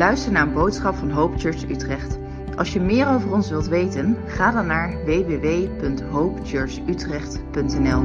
[0.00, 2.18] luistert naar een boodschap van Hope Church Utrecht.
[2.56, 8.02] Als je meer over ons wilt weten, ga dan naar www.hopechurchutrecht.nl.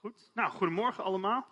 [0.00, 1.46] Goed, nou, goedemorgen allemaal.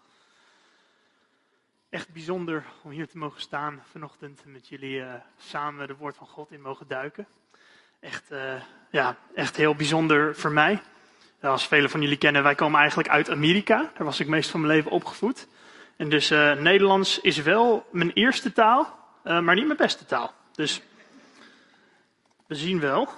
[1.90, 6.16] Echt bijzonder om hier te mogen staan vanochtend en met jullie eh, samen de woord
[6.16, 7.26] van God in mogen duiken.
[8.00, 10.80] Echt, eh, ja, echt heel bijzonder voor mij.
[11.42, 13.76] Als velen van jullie kennen, wij komen eigenlijk uit Amerika.
[13.76, 15.48] Daar was ik meest van mijn leven opgevoed.
[15.96, 20.34] En dus eh, Nederlands is wel mijn eerste taal, eh, maar niet mijn beste taal.
[20.52, 20.82] Dus
[22.46, 23.08] we zien wel.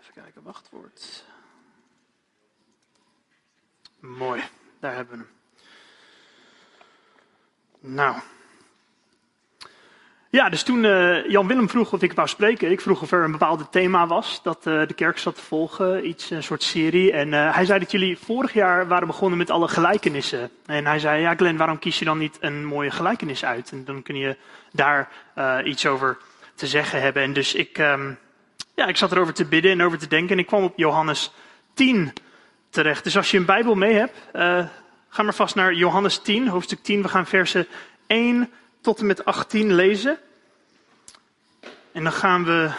[0.00, 1.24] Even kijken, wachtwoord.
[4.00, 4.42] Mooi,
[4.80, 5.32] daar hebben we hem.
[7.94, 8.20] Nou.
[10.32, 13.24] Ja, dus toen uh, Jan Willem vroeg of ik wou spreken, ik vroeg of er
[13.24, 17.12] een bepaald thema was dat uh, de kerk zat te volgen, iets, een soort serie.
[17.12, 20.50] En uh, hij zei dat jullie vorig jaar waren begonnen met alle gelijkenissen.
[20.66, 23.70] En hij zei, ja Glenn, waarom kies je dan niet een mooie gelijkenis uit?
[23.70, 24.36] En dan kun je
[24.72, 25.08] daar
[25.64, 26.18] iets over
[26.54, 27.22] te zeggen hebben.
[27.22, 28.18] En dus ik, um,
[28.74, 31.32] ja, ik zat erover te bidden en over te denken en ik kwam op Johannes
[31.74, 32.12] 10
[32.68, 33.04] terecht.
[33.04, 34.16] Dus als je een Bijbel mee hebt,
[35.08, 37.02] ga maar vast naar Johannes 10, hoofdstuk 10.
[37.02, 37.66] We gaan versen
[38.06, 38.50] 1
[38.80, 40.18] tot en met 18 lezen.
[41.92, 42.70] En dan gaan we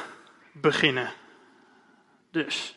[0.51, 1.11] beginnen.
[2.31, 2.75] Dus.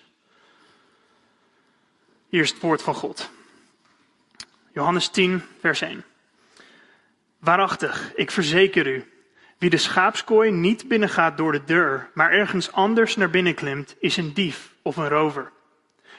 [2.29, 3.31] Hier is het woord van God.
[4.73, 6.05] Johannes 10, vers 1.
[7.39, 9.13] Waarachtig, ik verzeker u,
[9.59, 14.17] wie de schaapskooi niet binnengaat door de deur, maar ergens anders naar binnen klimt, is
[14.17, 15.53] een dief of een rover.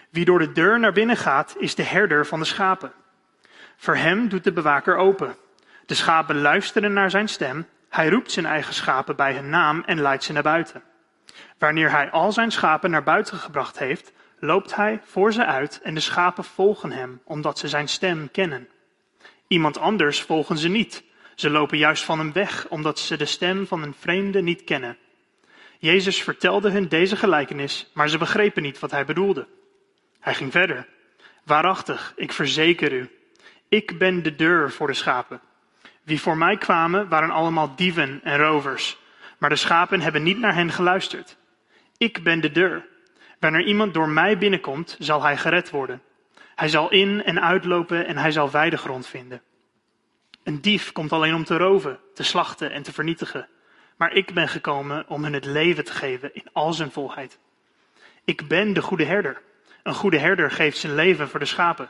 [0.09, 2.93] Wie door de deur naar binnen gaat, is de herder van de schapen.
[3.75, 5.35] Voor hem doet de bewaker open.
[5.85, 7.67] De schapen luisteren naar zijn stem.
[7.89, 10.83] Hij roept zijn eigen schapen bij hun naam en leidt ze naar buiten.
[11.57, 15.93] Wanneer hij al zijn schapen naar buiten gebracht heeft, loopt hij voor ze uit en
[15.93, 18.67] de schapen volgen hem, omdat ze zijn stem kennen.
[19.47, 21.03] Iemand anders volgen ze niet.
[21.35, 24.97] Ze lopen juist van hem weg, omdat ze de stem van een vreemde niet kennen.
[25.79, 29.47] Jezus vertelde hun deze gelijkenis, maar ze begrepen niet wat hij bedoelde.
[30.19, 30.87] Hij ging verder.
[31.43, 33.09] Waarachtig, ik verzeker u,
[33.69, 35.41] ik ben de deur voor de schapen.
[36.05, 38.97] Wie voor mij kwamen, waren allemaal dieven en rovers.
[39.37, 41.37] Maar de schapen hebben niet naar hen geluisterd.
[41.97, 42.85] Ik ben de deur.
[43.39, 46.01] Wanneer iemand door mij binnenkomt, zal hij gered worden.
[46.55, 49.41] Hij zal in en uitlopen en hij zal weidegrond vinden.
[50.43, 53.47] Een dief komt alleen om te roven, te slachten en te vernietigen.
[53.97, 57.39] Maar ik ben gekomen om hen het leven te geven in al zijn volheid.
[58.23, 59.41] Ik ben de goede herder.
[59.83, 61.89] Een goede herder geeft zijn leven voor de schapen.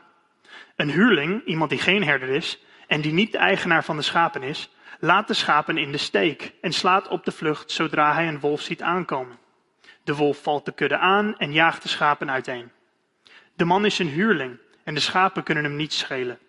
[0.76, 4.44] Een huurling, iemand die geen herder is en die niet de eigenaar van de schapen
[4.44, 4.70] is,
[5.00, 8.62] laat de schapen in de steek en slaat op de vlucht zodra hij een wolf
[8.62, 9.38] ziet aankomen.
[10.04, 12.72] De wolf valt de kudde aan en jaagt de schapen uiteen.
[13.56, 16.40] De man is een huurling en de schapen kunnen hem niet schelen.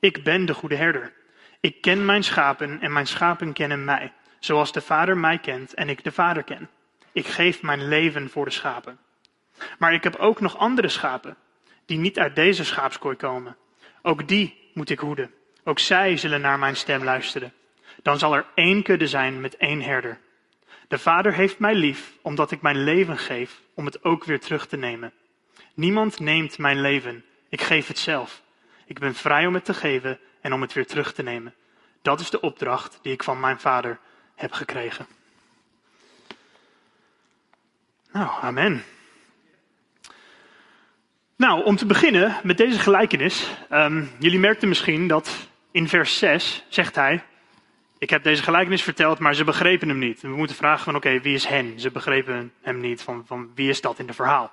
[0.00, 1.12] Ik ben de goede herder.
[1.60, 5.88] Ik ken mijn schapen en mijn schapen kennen mij, zoals de vader mij kent en
[5.88, 6.68] ik de vader ken.
[7.12, 8.98] Ik geef mijn leven voor de schapen.
[9.78, 11.36] Maar ik heb ook nog andere schapen
[11.86, 13.56] die niet uit deze schaapskooi komen.
[14.02, 15.34] Ook die moet ik hoeden.
[15.68, 17.52] Ook zij zullen naar mijn stem luisteren.
[18.02, 20.18] Dan zal er één kudde zijn met één herder.
[20.88, 24.66] De Vader heeft mij lief, omdat ik mijn leven geef, om het ook weer terug
[24.66, 25.12] te nemen.
[25.74, 28.42] Niemand neemt mijn leven, ik geef het zelf.
[28.84, 31.54] Ik ben vrij om het te geven en om het weer terug te nemen.
[32.02, 33.98] Dat is de opdracht die ik van mijn Vader
[34.34, 35.06] heb gekregen.
[38.12, 38.84] Nou, amen.
[41.36, 43.50] Nou, om te beginnen met deze gelijkenis.
[43.70, 47.22] Um, jullie merkten misschien dat in vers 6 zegt hij:
[47.98, 50.20] Ik heb deze gelijkenis verteld, maar ze begrepen hem niet.
[50.20, 51.80] we moeten vragen: van oké, wie is hen?
[51.80, 53.02] Ze begrepen hem niet.
[53.02, 54.52] Van, van wie is dat in het verhaal?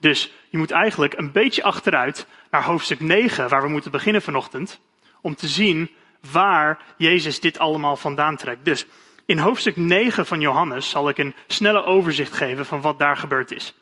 [0.00, 4.80] Dus je moet eigenlijk een beetje achteruit naar hoofdstuk 9, waar we moeten beginnen vanochtend.
[5.20, 5.90] Om te zien
[6.30, 8.64] waar Jezus dit allemaal vandaan trekt.
[8.64, 8.86] Dus
[9.26, 13.50] in hoofdstuk 9 van Johannes zal ik een snelle overzicht geven van wat daar gebeurd
[13.50, 13.74] is.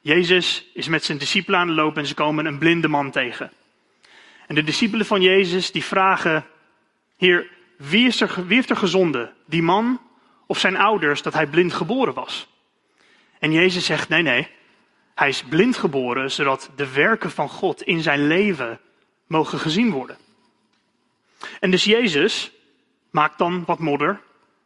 [0.00, 3.50] Jezus is met zijn discipelen aan het lopen en ze komen een blinde man tegen.
[4.50, 6.46] En de discipelen van Jezus die vragen,
[7.16, 9.32] Heer, wie, is er, wie heeft er gezonden?
[9.46, 10.00] Die man
[10.46, 12.48] of zijn ouders dat hij blind geboren was?
[13.38, 14.48] En Jezus zegt, nee, nee,
[15.14, 18.80] hij is blind geboren zodat de werken van God in zijn leven
[19.26, 20.16] mogen gezien worden.
[21.60, 22.52] En dus Jezus
[23.10, 24.20] maakt dan wat modder.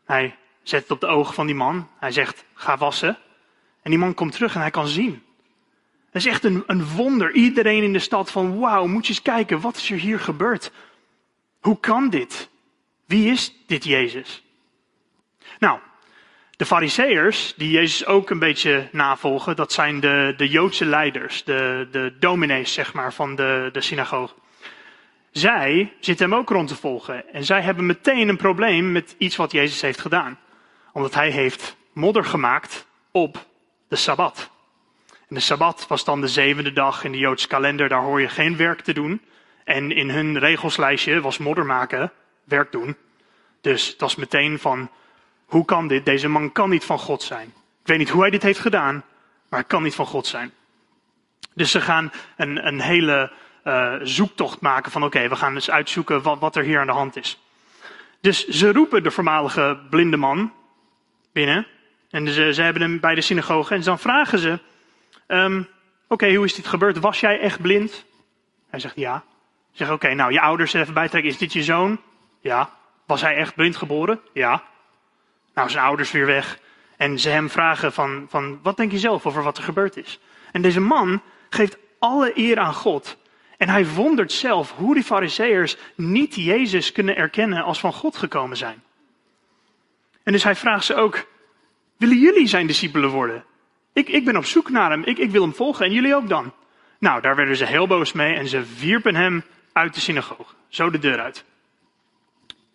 [0.04, 1.88] Hij zet het op de ogen van die man.
[1.98, 3.19] Hij zegt, ga wassen.
[3.82, 5.24] En die man komt terug en hij kan zien.
[6.14, 7.32] Dat is echt een, een wonder.
[7.32, 10.72] Iedereen in de stad van wauw, moet je eens kijken, wat is er hier gebeurd?
[11.61, 12.50] Hoe kan dit?
[13.06, 14.43] Wie is dit Jezus?
[15.58, 15.78] Nou,
[16.56, 21.88] de fariseërs, die Jezus ook een beetje navolgen, dat zijn de, de Joodse leiders, de,
[21.90, 24.34] de dominees zeg maar van de, de synagoge.
[25.31, 27.32] zij zitten hem ook rond te volgen.
[27.32, 30.38] En zij hebben meteen een probleem met iets wat Jezus heeft gedaan.
[30.93, 33.46] Omdat hij heeft modder gemaakt op
[33.88, 34.52] de Sabbat.
[35.34, 37.88] De Sabbat was dan de zevende dag in de Joodse kalender.
[37.88, 39.22] Daar hoor je geen werk te doen.
[39.64, 42.12] En in hun regelslijstje was modder maken
[42.44, 42.96] werk doen.
[43.60, 44.90] Dus het was meteen van,
[45.44, 46.04] hoe kan dit?
[46.04, 47.46] Deze man kan niet van God zijn.
[47.81, 48.94] Ik weet niet hoe hij dit heeft gedaan,
[49.48, 50.52] maar hij kan niet van God zijn.
[51.54, 53.32] Dus ze gaan een, een hele
[53.64, 56.92] uh, zoektocht maken van oké, we gaan dus uitzoeken wat, wat er hier aan de
[56.92, 57.40] hand is.
[58.20, 60.52] Dus ze roepen de voormalige blinde man
[61.32, 61.66] binnen.
[62.10, 63.75] En ze, ze hebben hem bij de synagoge.
[63.75, 64.58] En dan vragen ze,
[65.29, 65.69] um,
[66.09, 66.99] oké, hoe is dit gebeurd?
[66.99, 68.05] Was jij echt blind?
[68.71, 69.25] Hij zegt ja.
[69.71, 71.31] Ze zeggen, oké, nou je ouders even bijtrekken.
[71.31, 72.00] Is dit je zoon?
[72.41, 72.71] Ja.
[73.06, 74.21] Was hij echt blind geboren?
[74.32, 74.62] Ja.
[75.55, 76.59] Nou, zijn ouders weer weg.
[76.97, 80.21] En ze hem vragen van, van, wat denk je zelf over wat er gebeurd is?
[80.53, 83.17] En deze man geeft alle eer aan God.
[83.56, 88.56] En hij wondert zelf hoe die fariseërs niet Jezus kunnen erkennen als van God gekomen
[88.56, 88.82] zijn.
[90.23, 91.26] En dus hij vraagt ze ook,
[91.97, 93.44] willen jullie zijn discipelen worden?
[93.94, 96.29] Ik, ik ben op zoek naar hem, ik, ik wil hem volgen en jullie ook
[96.29, 96.52] dan.
[96.99, 100.55] Nou, daar werden ze heel boos mee en ze wierpen hem uit de synagoge.
[100.69, 101.44] Zo de deur uit.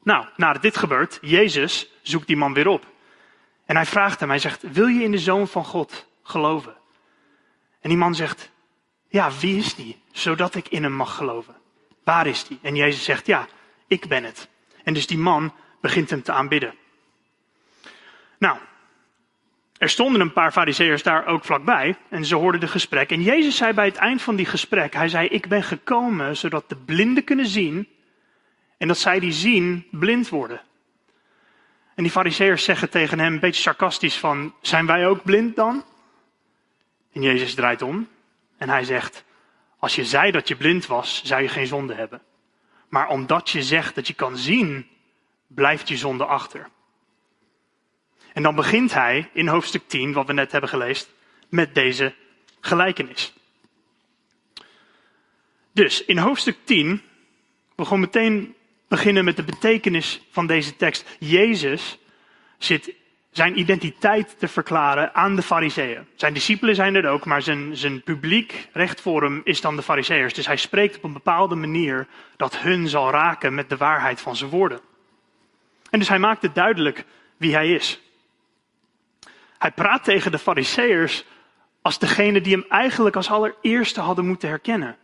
[0.04, 2.86] Nou, nadat dit gebeurt, Jezus zoekt die man weer op.
[3.66, 6.75] En hij vraagt hem, hij zegt, wil je in de Zoon van God geloven?
[7.81, 8.51] En die man zegt,
[9.07, 10.01] ja, wie is die?
[10.12, 11.56] Zodat ik in hem mag geloven.
[12.04, 12.60] Waar is die?
[12.62, 13.48] En Jezus zegt, ja,
[13.88, 14.48] ik ben het.
[14.83, 16.74] En dus die man begint hem te aanbidden.
[18.38, 18.57] Nou,
[19.79, 23.11] er stonden een paar fariseërs daar ook vlakbij en ze hoorden de gesprek.
[23.11, 26.69] En Jezus zei bij het eind van die gesprek, hij zei, ik ben gekomen zodat
[26.69, 27.87] de blinden kunnen zien
[28.77, 30.61] en dat zij die zien blind worden.
[31.95, 35.83] En die fariseërs zeggen tegen hem een beetje sarcastisch van, zijn wij ook blind dan?
[37.13, 38.07] En Jezus draait om
[38.57, 39.23] en hij zegt,
[39.77, 42.21] als je zei dat je blind was, zou je geen zonde hebben.
[42.89, 44.87] Maar omdat je zegt dat je kan zien,
[45.47, 46.69] blijft je zonde achter.
[48.33, 51.07] En dan begint hij in hoofdstuk 10, wat we net hebben gelezen,
[51.49, 52.13] met deze
[52.59, 53.33] gelijkenis.
[55.71, 57.01] Dus in hoofdstuk 10,
[57.75, 58.55] we gaan meteen
[58.87, 61.05] beginnen met de betekenis van deze tekst.
[61.19, 61.97] Jezus
[62.57, 62.93] zit
[63.31, 66.07] zijn identiteit te verklaren aan de fariseeën.
[66.15, 69.03] Zijn discipelen zijn er ook, maar zijn, zijn publiek recht
[69.43, 70.33] is dan de fariseërs.
[70.33, 74.35] Dus hij spreekt op een bepaalde manier dat hun zal raken met de waarheid van
[74.35, 74.79] zijn woorden.
[75.89, 77.05] En dus hij maakt het duidelijk
[77.37, 78.01] wie hij is.
[79.59, 81.25] Hij praat tegen de fariseërs
[81.81, 84.97] als degene die hem eigenlijk als allereerste hadden moeten herkennen.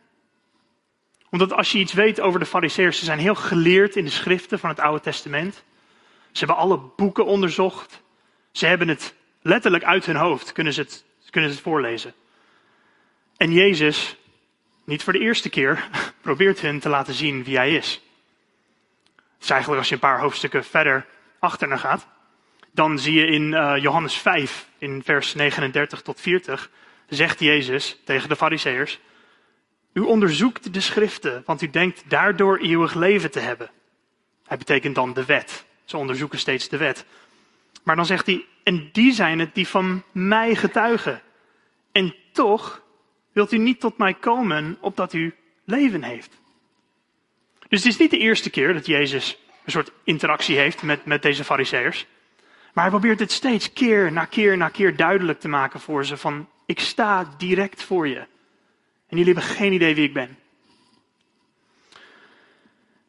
[1.30, 4.60] Omdat als je iets weet over de fariseërs, ze zijn heel geleerd in de schriften
[4.60, 5.64] van het Oude Testament.
[6.32, 8.02] Ze hebben alle boeken onderzocht.
[8.52, 12.14] Ze hebben het letterlijk uit hun hoofd, kunnen ze het, kunnen ze het voorlezen.
[13.38, 14.18] En Jezus,
[14.84, 15.90] niet voor de eerste keer,
[16.22, 18.02] probeert hen te laten zien wie hij is.
[19.16, 21.06] Het is eigenlijk als je een paar hoofdstukken verder
[21.40, 22.08] achter naar gaat.
[22.76, 26.70] Dan zie je in uh, Johannes 5, in vers 39 tot 40,
[27.08, 29.00] zegt Jezus tegen de Fariseërs:
[29.94, 33.70] U onderzoekt de schriften, want u denkt daardoor eeuwig leven te hebben.
[34.48, 35.66] Hij betekent dan de wet.
[35.86, 37.06] Ze onderzoeken steeds de wet.
[37.84, 41.22] Maar dan zegt hij, en die zijn het die van mij getuigen.
[41.92, 42.82] En toch
[43.32, 45.36] wilt u niet tot mij komen opdat u
[45.66, 46.32] leven heeft.
[47.68, 51.22] Dus het is niet de eerste keer dat Jezus een soort interactie heeft met, met
[51.22, 52.06] deze fariseërs.
[52.76, 56.18] Maar hij probeert het steeds keer na keer na keer duidelijk te maken voor ze
[56.18, 58.20] van, ik sta direct voor je.
[59.08, 60.38] En jullie hebben geen idee wie ik ben.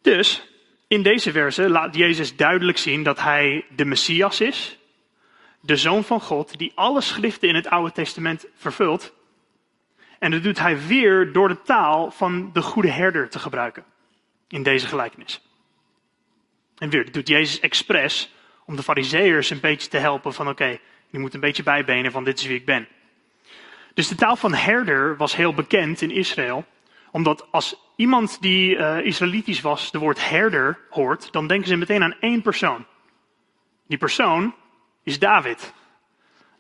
[0.03, 0.49] Dus,
[0.87, 4.79] in deze verse laat Jezus duidelijk zien dat hij de Messias is,
[5.61, 9.13] de Zoon van God, die alle schriften in het Oude Testament vervult.
[10.19, 13.85] En dat doet hij weer door de taal van de goede herder te gebruiken
[14.49, 15.41] in deze gelijkenis.
[16.79, 18.35] En weer, dat doet Jezus expres
[18.67, 20.79] om de fariseërs een beetje te helpen van oké,
[21.11, 22.89] je moet een beetje bijbenen van dit is wie ik ben.
[23.95, 26.65] Dus de taal van herder was heel bekend in Israël,
[27.11, 32.03] omdat als iemand die uh, Israëlitisch was de woord herder hoort, dan denken ze meteen
[32.03, 32.87] aan één persoon.
[33.87, 34.55] Die persoon
[35.03, 35.73] is David.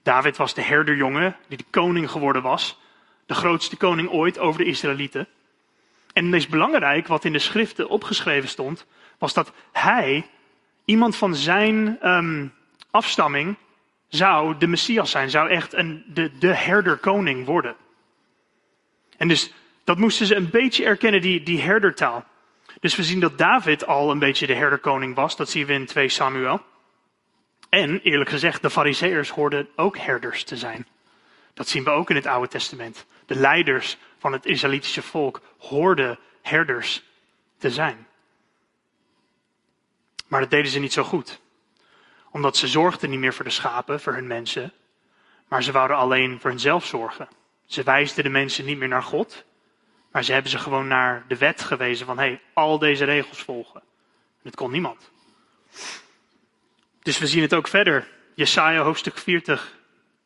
[0.02, 2.78] David was de herderjongen die de koning geworden was,
[3.26, 5.28] de grootste koning ooit over de Israëlieten.
[6.12, 8.86] En het meest belangrijk wat in de schriften opgeschreven stond,
[9.18, 10.26] was dat hij,
[10.86, 12.52] iemand van zijn um,
[12.90, 13.56] afstamming,
[14.08, 17.76] zou de Messias zijn, zou echt een, de, de herderkoning worden.
[19.16, 19.52] En dus
[19.84, 22.24] dat moesten ze een beetje erkennen, die, die herdertaal.
[22.80, 25.36] Dus we zien dat David al een beetje de herderkoning was.
[25.36, 26.60] Dat zien we in 2 Samuel.
[27.68, 30.86] En eerlijk gezegd, de Fariseërs hoorden ook herders te zijn.
[31.54, 33.06] Dat zien we ook in het Oude Testament.
[33.26, 37.04] De leiders van het Israëlitische volk hoorden herders
[37.58, 38.06] te zijn.
[40.26, 41.40] Maar dat deden ze niet zo goed.
[42.30, 44.72] Omdat ze zorgden niet meer voor de schapen, voor hun mensen,
[45.48, 47.28] maar ze wouden alleen voor hunzelf zorgen.
[47.66, 49.44] Ze wijsden de mensen niet meer naar God,
[50.12, 53.42] maar ze hebben ze gewoon naar de wet gewezen van, hé, hey, al deze regels
[53.42, 53.82] volgen.
[54.42, 55.10] Dat kon niemand.
[57.02, 58.08] Dus we zien het ook verder.
[58.34, 59.72] Jesaja hoofdstuk 40,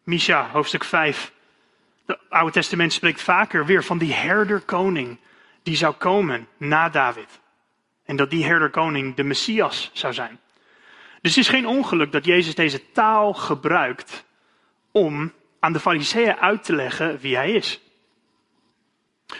[0.02, 1.32] Misha hoofdstuk 5.
[2.06, 5.18] Het Oude Testament spreekt vaker weer van die herderkoning
[5.62, 7.39] die zou komen na David.
[8.10, 10.40] En dat die herderkoning de Messias zou zijn.
[11.20, 14.24] Dus het is geen ongeluk dat Jezus deze taal gebruikt
[14.92, 17.80] om aan de fariseeën uit te leggen wie hij is.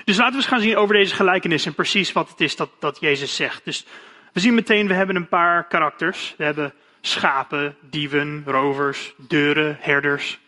[0.05, 2.71] Dus laten we eens gaan zien over deze gelijkenis en precies wat het is dat,
[2.79, 3.65] dat Jezus zegt.
[3.65, 3.87] Dus
[4.33, 6.35] we zien meteen, we hebben een paar karakters.
[6.37, 10.39] We hebben schapen, dieven, rovers, deuren, herders.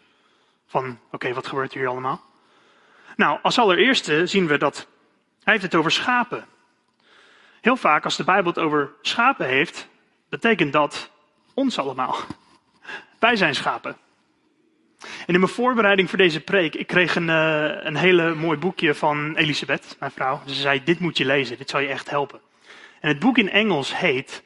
[0.67, 2.25] Van, oké, wat gebeurt hier allemaal?
[3.17, 4.87] Nou, als allereerste zien we dat
[5.43, 6.47] hij heeft het over schapen.
[7.63, 9.89] Heel vaak als de Bijbel het over schapen heeft,
[10.29, 11.11] betekent dat
[11.55, 12.17] ons allemaal.
[13.19, 13.97] Wij zijn schapen.
[15.01, 18.95] En in mijn voorbereiding voor deze preek, ik kreeg een, uh, een hele mooi boekje
[18.95, 20.43] van Elisabeth, mijn vrouw.
[20.47, 22.41] Ze zei, dit moet je lezen, dit zal je echt helpen.
[23.01, 24.43] En het boek in Engels heet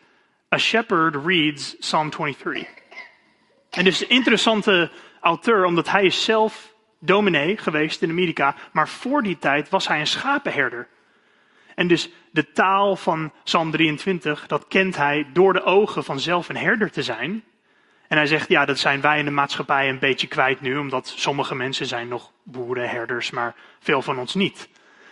[0.54, 2.68] A Shepherd Reads Psalm 23.
[3.70, 9.23] En dus een interessante auteur, omdat hij is zelf dominee geweest in Amerika, maar voor
[9.23, 10.88] die tijd was hij een schapenherder.
[11.75, 16.48] En dus de taal van Psalm 23, dat kent hij door de ogen van zelf
[16.48, 17.44] een herder te zijn.
[18.08, 21.12] En hij zegt, ja, dat zijn wij in de maatschappij een beetje kwijt nu, omdat
[21.16, 24.68] sommige mensen zijn nog boeren, herders, maar veel van ons niet.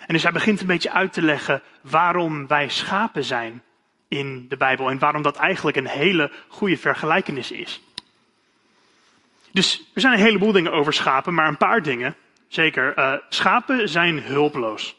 [0.06, 3.62] En dus hij begint een beetje uit te leggen waarom wij schapen zijn
[4.08, 7.82] in de Bijbel en waarom dat eigenlijk een hele goede vergelijkenis is.
[9.52, 12.16] Dus er zijn een heleboel dingen over schapen, maar een paar dingen,
[12.48, 12.98] zeker.
[12.98, 14.96] Uh, schapen zijn hulpeloos.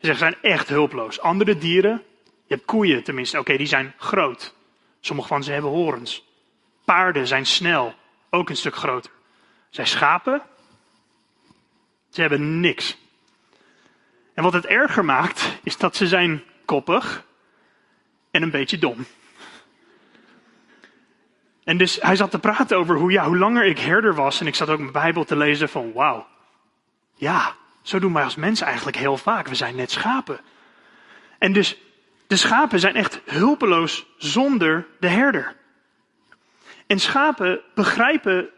[0.00, 1.20] Ze zijn echt hulpeloos.
[1.20, 4.54] Andere dieren, je hebt koeien tenminste, oké, die zijn groot.
[5.00, 6.28] Sommige van ze hebben horens.
[6.84, 7.94] Paarden zijn snel,
[8.30, 9.10] ook een stuk groter.
[9.70, 10.42] Zij schapen,
[12.10, 12.98] ze hebben niks.
[14.34, 17.24] En wat het erger maakt, is dat ze zijn koppig
[18.30, 19.06] en een beetje dom.
[21.64, 24.40] En dus hij zat te praten over hoe, ja, hoe langer ik herder was.
[24.40, 26.26] En ik zat ook mijn Bijbel te lezen van, wauw.
[27.14, 29.48] Ja, zo doen wij als mensen eigenlijk heel vaak.
[29.48, 30.40] We zijn net schapen.
[31.38, 31.78] En dus
[32.26, 35.56] de schapen zijn echt hulpeloos zonder de herder.
[36.86, 38.48] En schapen begrijpen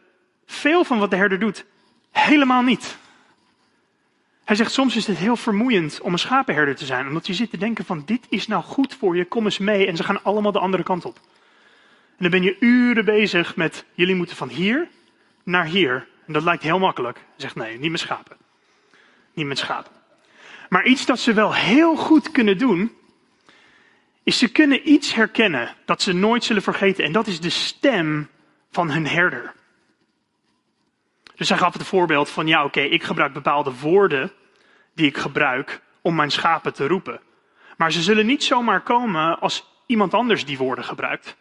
[0.47, 1.65] veel van wat de herder doet
[2.11, 2.99] helemaal niet.
[4.45, 7.51] Hij zegt soms is het heel vermoeiend om een schapenherder te zijn, omdat je zit
[7.51, 10.23] te denken van dit is nou goed voor je, kom eens mee en ze gaan
[10.23, 11.21] allemaal de andere kant op.
[12.17, 14.89] En dan ben je uren bezig met jullie moeten van hier
[15.43, 16.07] naar hier.
[16.27, 17.17] En dat lijkt heel makkelijk.
[17.17, 18.37] Hij zegt nee, niet met schapen.
[19.33, 19.93] Niet met schapen.
[20.69, 22.97] Maar iets dat ze wel heel goed kunnen doen,
[24.23, 27.05] is ze kunnen iets herkennen dat ze nooit zullen vergeten.
[27.05, 28.29] En dat is de stem
[28.71, 29.53] van hun herder.
[31.37, 34.33] Dus hij gaf het voorbeeld van, ja oké, ik gebruik bepaalde woorden
[34.95, 37.21] die ik gebruik om mijn schapen te roepen.
[37.77, 41.37] Maar ze zullen niet zomaar komen als iemand anders die woorden gebruikt.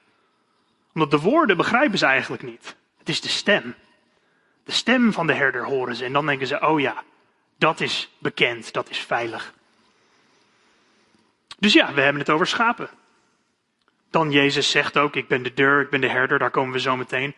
[0.94, 2.76] Omdat de woorden begrijpen ze eigenlijk niet.
[2.98, 3.76] Het is de stem.
[4.64, 7.04] De stem van de herder horen ze en dan denken ze, oh ja,
[7.62, 9.54] dat is bekend, dat is veilig.
[11.60, 12.90] Dus ja, we hebben het over schapen.
[14.10, 16.80] Dan Jezus zegt ook, ik ben de deur, ik ben de herder, daar komen we
[16.80, 17.36] zo meteen.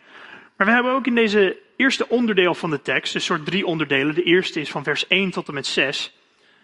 [0.56, 4.14] Maar we hebben ook in deze eerste onderdeel van de tekst, een soort drie onderdelen.
[4.14, 6.16] De eerste is van vers 1 tot en met 6.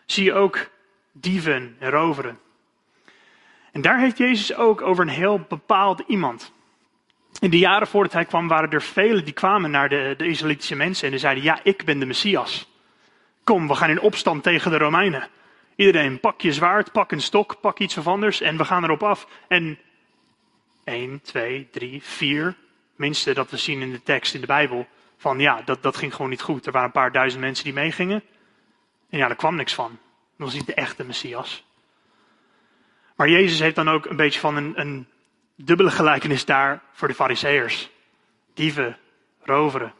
[0.06, 0.70] Zie je ook
[1.12, 2.38] dieven en roveren.
[3.72, 6.52] En daar heeft Jezus ook over een heel bepaald iemand.
[7.40, 10.76] In de jaren voordat hij kwam waren er velen die kwamen naar de, de Israëlitische
[10.76, 12.69] mensen en die zeiden, ja, ik ben de Messias.
[13.50, 15.28] Kom, we gaan in opstand tegen de Romeinen.
[15.76, 19.02] Iedereen, pak je zwaard, pak een stok, pak iets of anders en we gaan erop
[19.02, 19.26] af.
[19.48, 19.78] En
[20.84, 22.56] 1, 2, 3, 4,
[22.96, 26.14] minste dat we zien in de tekst in de Bijbel, van ja, dat, dat ging
[26.14, 26.66] gewoon niet goed.
[26.66, 28.22] Er waren een paar duizend mensen die meegingen.
[29.08, 29.90] En ja, er kwam niks van.
[30.36, 31.64] Dat was niet de echte Messias.
[33.16, 35.08] Maar Jezus heeft dan ook een beetje van een, een
[35.56, 37.90] dubbele gelijkenis daar voor de Fariseërs.
[38.54, 38.96] Dieven,
[39.42, 39.92] roveren.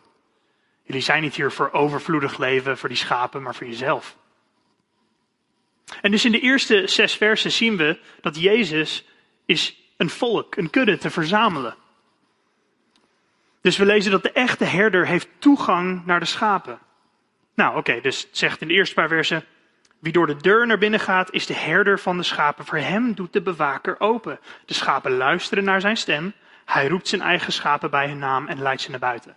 [0.91, 4.17] Jullie zijn niet hier voor overvloedig leven, voor die schapen, maar voor jezelf.
[6.01, 9.05] En dus in de eerste zes versen zien we dat Jezus
[9.45, 11.75] is een volk, een kudde te verzamelen.
[13.61, 16.79] Dus we lezen dat de echte herder heeft toegang naar de schapen.
[17.55, 19.45] Nou, oké, dus het zegt in de eerste paar versen:
[19.99, 22.65] Wie door de deur naar binnen gaat, is de herder van de schapen.
[22.65, 24.41] Voor hem doet de bewaker open.
[24.67, 26.33] De schapen luisteren naar zijn stem.
[26.65, 29.37] Hij roept zijn eigen schapen bij hun naam en leidt ze naar buiten.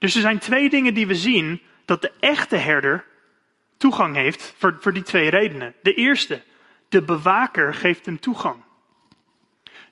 [0.00, 3.04] Dus er zijn twee dingen die we zien dat de echte herder
[3.76, 5.74] toegang heeft voor, voor die twee redenen.
[5.82, 6.42] De eerste,
[6.88, 8.62] de bewaker geeft hem toegang.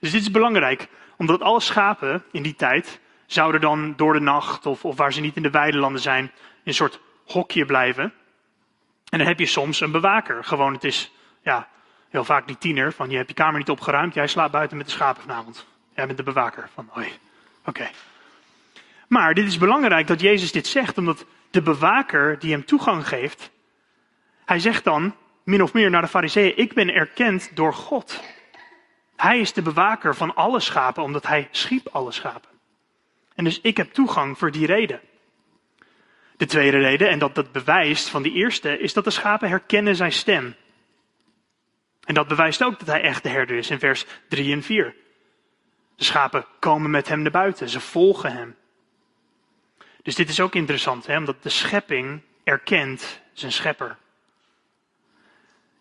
[0.00, 4.66] Dus dit is belangrijk, omdat alle schapen in die tijd zouden dan door de nacht
[4.66, 6.30] of, of waar ze niet in de weilanden zijn, in
[6.64, 8.12] een soort hokje blijven.
[9.08, 10.44] En dan heb je soms een bewaker.
[10.44, 11.12] Gewoon, het is
[11.42, 11.68] ja,
[12.08, 14.86] heel vaak die tiener van je hebt je kamer niet opgeruimd, jij slaapt buiten met
[14.86, 15.66] de schapen vanavond.
[15.94, 17.12] Jij bent de bewaker van, oei,
[17.64, 17.90] oké.
[19.08, 23.50] Maar dit is belangrijk dat Jezus dit zegt, omdat de bewaker die hem toegang geeft,
[24.44, 28.22] hij zegt dan, min of meer naar de fariseeën, ik ben erkend door God.
[29.16, 32.50] Hij is de bewaker van alle schapen, omdat hij schiep alle schapen.
[33.34, 35.00] En dus ik heb toegang voor die reden.
[36.36, 39.96] De tweede reden, en dat dat bewijst van die eerste, is dat de schapen herkennen
[39.96, 40.54] zijn stem.
[42.04, 44.94] En dat bewijst ook dat hij echt de herder is in vers 3 en 4.
[45.96, 48.56] De schapen komen met hem naar buiten, ze volgen hem.
[50.08, 53.96] Dus dit is ook interessant, hè, omdat de schepping erkent zijn schepper.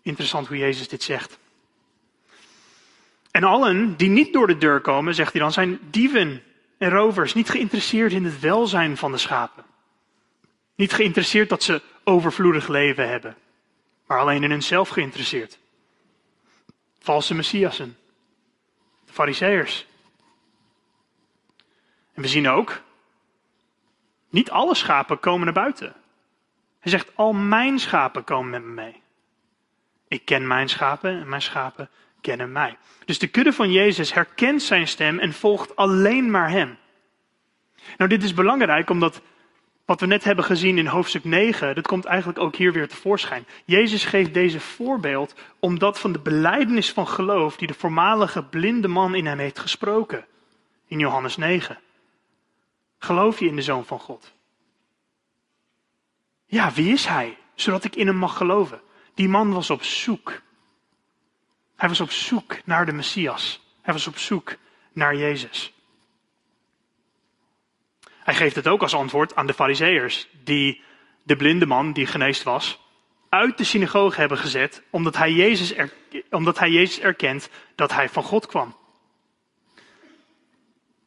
[0.01, 1.37] Interessant hoe Jezus dit zegt.
[3.31, 6.43] En allen die niet door de deur komen, zegt hij dan, zijn dieven
[6.77, 9.65] en rovers, niet geïnteresseerd in het welzijn van de schapen.
[10.75, 13.37] Niet geïnteresseerd dat ze overvloedig leven hebben,
[14.05, 15.59] maar alleen in hunzelf geïnteresseerd.
[16.99, 17.97] Valse messiassen,
[19.05, 19.85] de fariseërs.
[22.13, 22.85] En we zien ook,
[24.29, 25.93] niet alle schapen komen naar buiten.
[26.79, 29.01] Hij zegt, al mijn schapen komen met me mee.
[30.07, 31.89] Ik ken mijn schapen en mijn schapen
[32.21, 32.77] kennen mij.
[33.05, 36.77] Dus de kudde van Jezus herkent zijn stem en volgt alleen maar hem.
[37.97, 39.21] Nou, dit is belangrijk omdat
[39.85, 43.47] wat we net hebben gezien in hoofdstuk 9, dat komt eigenlijk ook hier weer tevoorschijn.
[43.65, 49.15] Jezus geeft deze voorbeeld omdat van de beleidenis van geloof die de voormalige blinde man
[49.15, 50.25] in hem heeft gesproken.
[50.87, 51.77] In Johannes 9.
[52.97, 54.33] Geloof je in de Zoon van God?
[56.45, 57.37] Ja, wie is hij?
[57.55, 58.81] Zodat ik in hem mag geloven.
[59.13, 60.41] Die man was op zoek.
[61.75, 63.61] Hij was op zoek naar de Messias.
[63.81, 64.55] Hij was op zoek
[64.93, 65.73] naar Jezus.
[68.27, 70.81] Hij geeft het ook als antwoord aan de Fariseërs, die
[71.23, 72.79] de blinde man die geneest was,
[73.29, 75.73] uit de synagoge hebben gezet, omdat hij, Jezus
[76.29, 78.75] omdat hij Jezus erkent dat hij van God kwam.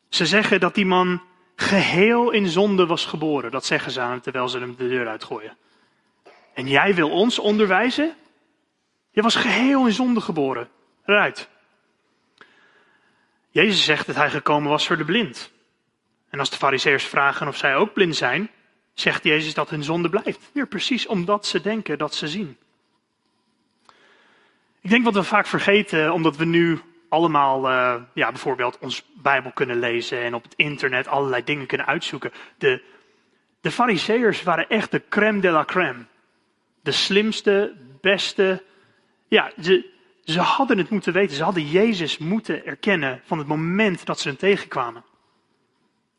[0.09, 1.23] Ze zeggen dat die man
[1.61, 3.51] geheel in zonde was geboren.
[3.51, 5.57] Dat zeggen ze aan hem terwijl ze hem de deur uitgooien.
[6.55, 8.17] En jij wil ons onderwijzen?
[9.11, 10.69] Je was geheel in zonde geboren.
[11.05, 11.49] Eruit.
[13.51, 15.51] Jezus zegt dat hij gekomen was voor de blind.
[16.31, 18.51] En als de fariseërs vragen of zij ook blind zijn,
[18.95, 20.51] zegt Jezus dat hun zonde blijft.
[20.53, 22.57] Weer precies omdat ze denken dat ze zien.
[24.81, 29.51] Ik denk wat we vaak vergeten, omdat we nu allemaal uh, ja, bijvoorbeeld ons Bijbel
[29.53, 32.33] kunnen lezen en op het internet allerlei dingen kunnen uitzoeken.
[32.59, 32.83] De,
[33.61, 36.05] de fariseërs waren echt de crème de la crème.
[36.83, 38.63] De slimste, beste.
[39.29, 39.91] Ja, ze,
[40.25, 41.37] ze hadden het moeten weten.
[41.37, 45.05] Ze hadden Jezus moeten erkennen van het moment dat ze hem tegenkwamen.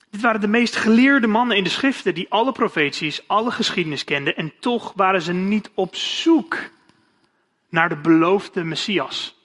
[0.10, 4.36] Dit waren de meest geleerde mannen in de schriften die alle profeties, alle geschiedenis kenden
[4.36, 6.58] en toch waren ze niet op zoek
[7.70, 9.41] naar de beloofde Messias.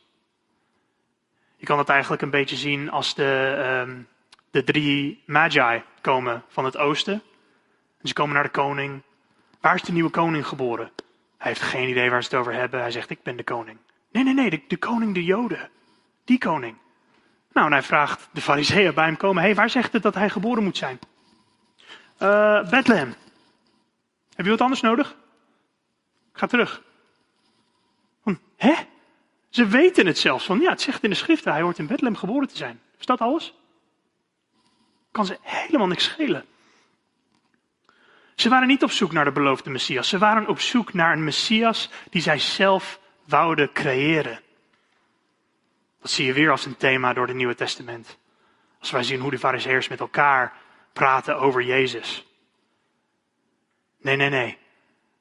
[1.57, 4.09] Je kan het eigenlijk een beetje zien als de, um,
[4.51, 7.23] de drie magi komen van het oosten.
[8.01, 9.03] En ze komen naar de koning.
[9.61, 10.91] Waar is de nieuwe koning geboren?
[11.39, 12.81] Hij heeft geen idee waar ze het over hebben.
[12.81, 13.79] Hij zegt, ik ben de koning.
[14.13, 15.71] Nee, nee, nee, de, de koning de Joden.
[16.25, 16.77] Die koning.
[17.53, 19.43] Nou, en hij vraagt de fariseeën bij hem komen.
[19.43, 20.99] Hé, hey, waar zegt het dat hij geboren moet zijn?
[22.23, 23.15] Uh, Bethlehem.
[24.35, 25.17] Heb je wat anders nodig?
[26.33, 26.83] Ga terug.
[28.57, 28.75] Hè?
[29.57, 30.45] Ze weten het zelfs.
[30.45, 32.81] Van ja, het zegt in de schriften, hij hoort in Bethlehem geboren te zijn.
[32.99, 33.55] Is dat alles?
[35.11, 36.45] Kan ze helemaal niks schelen.
[38.35, 40.09] Ze waren niet op zoek naar de beloofde Messias.
[40.09, 44.41] Ze waren op zoek naar een Messias die zij zelf wouden creëren.
[46.01, 48.19] Dat zie je weer als een thema door het Nieuwe Testament.
[48.81, 50.53] Als wij zien hoe de fariseërs met elkaar
[50.93, 52.27] praten over Jezus.
[54.01, 54.59] Nee, nee, nee.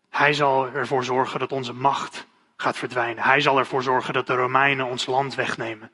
[0.10, 3.24] Hij zal ervoor zorgen dat onze macht gaat verdwijnen.
[3.24, 5.91] Hij zal ervoor zorgen dat de Romeinen ons land wegnemen.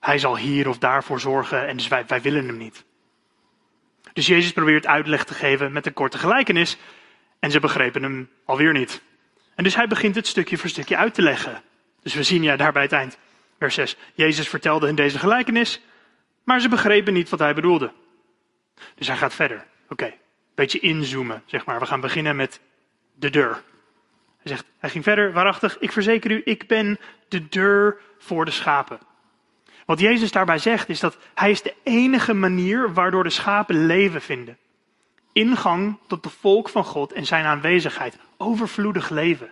[0.00, 2.84] Hij zal hier of daarvoor zorgen en dus wij, wij willen hem niet.
[4.12, 6.78] Dus Jezus probeert uitleg te geven met een korte gelijkenis
[7.38, 9.02] en ze begrepen hem alweer niet.
[9.54, 11.62] En dus hij begint het stukje voor stukje uit te leggen.
[12.02, 13.18] Dus we zien ja daar bij het eind.
[13.58, 13.96] Vers 6.
[14.14, 15.80] Jezus vertelde hun deze gelijkenis,
[16.44, 17.92] maar ze begrepen niet wat hij bedoelde.
[18.94, 19.66] Dus hij gaat verder.
[19.88, 20.14] Oké, een
[20.54, 21.80] beetje inzoomen, zeg maar.
[21.80, 22.60] We gaan beginnen met
[23.14, 23.62] de deur.
[24.42, 28.50] Hij zegt, hij ging verder, waarachtig, ik verzeker u, ik ben de deur voor de
[28.50, 28.98] schapen.
[29.86, 34.22] Wat Jezus daarbij zegt is dat hij is de enige manier waardoor de schapen leven
[34.22, 34.58] vinden.
[35.32, 38.18] Ingang tot de volk van God en zijn aanwezigheid.
[38.36, 39.50] Overvloedig leven.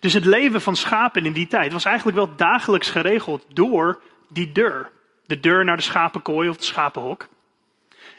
[0.00, 4.52] Dus het leven van schapen in die tijd was eigenlijk wel dagelijks geregeld door die
[4.52, 4.90] deur.
[5.26, 7.28] De deur naar de schapenkooi of de schapenhok.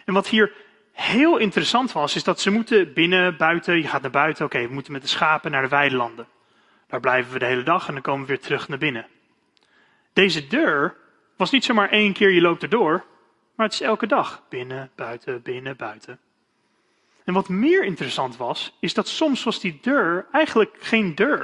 [0.06, 0.54] En wat hier
[0.92, 4.74] heel interessant was, is dat ze moeten binnen, buiten, je gaat naar buiten, oké, we
[4.74, 6.28] moeten met de schapen naar de weilanden.
[6.88, 9.08] Daar blijven we de hele dag en dan komen we weer terug naar binnen.
[10.14, 10.96] Deze deur
[11.38, 13.06] was niet zomaar één keer je loopt erdoor,
[13.56, 14.44] maar het is elke dag.
[14.50, 16.20] Binnen, buiten, binnen, buiten.
[17.24, 21.40] En wat meer interessant was, is dat soms was die deur eigenlijk geen deur.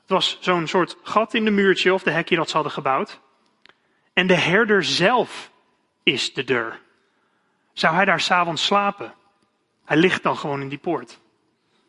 [0.00, 3.20] Het was zo'n soort gat in de muurtje of de hekje dat ze hadden gebouwd.
[4.12, 5.50] En de herder zelf
[6.02, 6.80] is de deur.
[7.72, 9.14] Zou hij daar s'avonds slapen?
[9.84, 11.20] Hij ligt dan gewoon in die poort.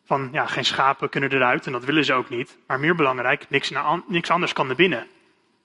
[0.06, 2.58] Van ja, geen schapen kunnen eruit en dat willen ze ook niet.
[2.67, 3.72] Maar meer belangrijk, niks,
[4.08, 5.08] niks anders kan er binnen.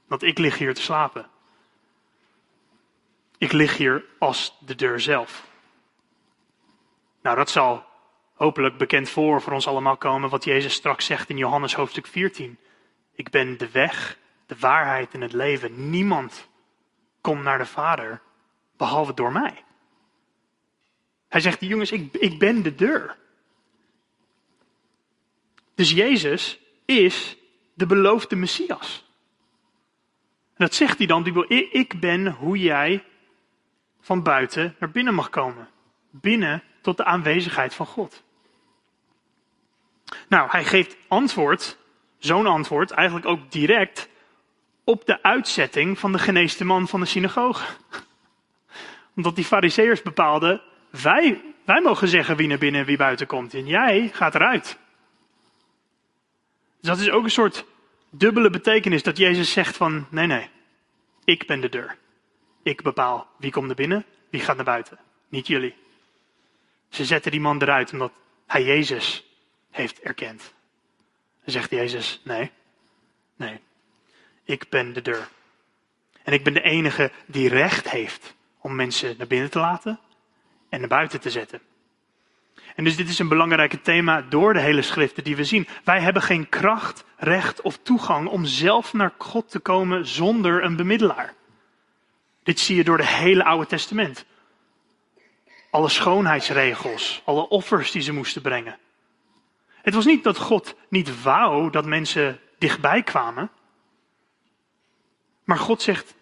[0.07, 1.27] Want ik lig hier te slapen.
[3.39, 5.47] Ik lig hier als de deur zelf.
[7.23, 7.85] Nou, dat zal
[8.35, 12.59] hopelijk bekend voor voor ons allemaal komen wat Jezus straks zegt in Johannes hoofdstuk 14.
[13.13, 15.91] Ik ben de weg, de waarheid en het leven.
[15.91, 16.49] Niemand
[17.21, 18.21] komt naar de Vader
[18.77, 19.65] behalve door mij.
[21.29, 23.17] Hij zegt, jongens, ik, ik ben de deur.
[25.75, 27.37] Dus Jezus is
[27.75, 29.05] de beloofde Messias.
[30.49, 33.05] En dat zegt hij dan, ik ben hoe jij
[34.01, 35.69] van buiten naar binnen mag komen.
[36.11, 38.23] Binnen tot de aanwezigheid van God.
[40.29, 41.79] Nou, hij geeft antwoord,
[42.19, 44.09] zo'n antwoord, eigenlijk ook direct
[44.85, 47.65] op de uitzetting van de geneeste man van de synagoge.
[49.17, 53.55] Omdat die fariseërs bepaalden, wij, wij mogen zeggen wie naar binnen en wie buiten komt.
[53.55, 54.79] En jij gaat eruit.
[56.81, 57.65] Dus dat is ook een soort
[58.11, 60.51] dubbele betekenis dat Jezus zegt van, nee, nee,
[61.25, 61.97] ik ben de deur.
[62.63, 64.99] Ik bepaal wie komt naar binnen, wie gaat naar buiten.
[65.29, 65.75] Niet jullie.
[66.89, 68.13] Ze zetten die man eruit omdat
[68.47, 69.27] hij Jezus
[69.71, 70.55] heeft erkend.
[71.45, 72.51] Dan zegt Jezus, nee,
[73.37, 73.61] nee,
[74.45, 75.29] ik ben de deur.
[76.23, 80.01] En ik ben de enige die recht heeft om mensen naar binnen te laten
[80.69, 81.61] en naar buiten te zetten.
[82.79, 85.69] En dus dit is een belangrijk thema door de hele schriften die we zien.
[85.85, 90.77] Wij hebben geen kracht, recht of toegang om zelf naar God te komen zonder een
[90.77, 91.35] bemiddelaar.
[92.43, 94.25] Dit zie je door de hele Oude Testament.
[95.71, 98.79] Alle schoonheidsregels, alle offers die ze moesten brengen.
[99.83, 103.51] Het was niet dat God niet wou dat mensen dichtbij kwamen.
[105.45, 106.15] Maar God zegt,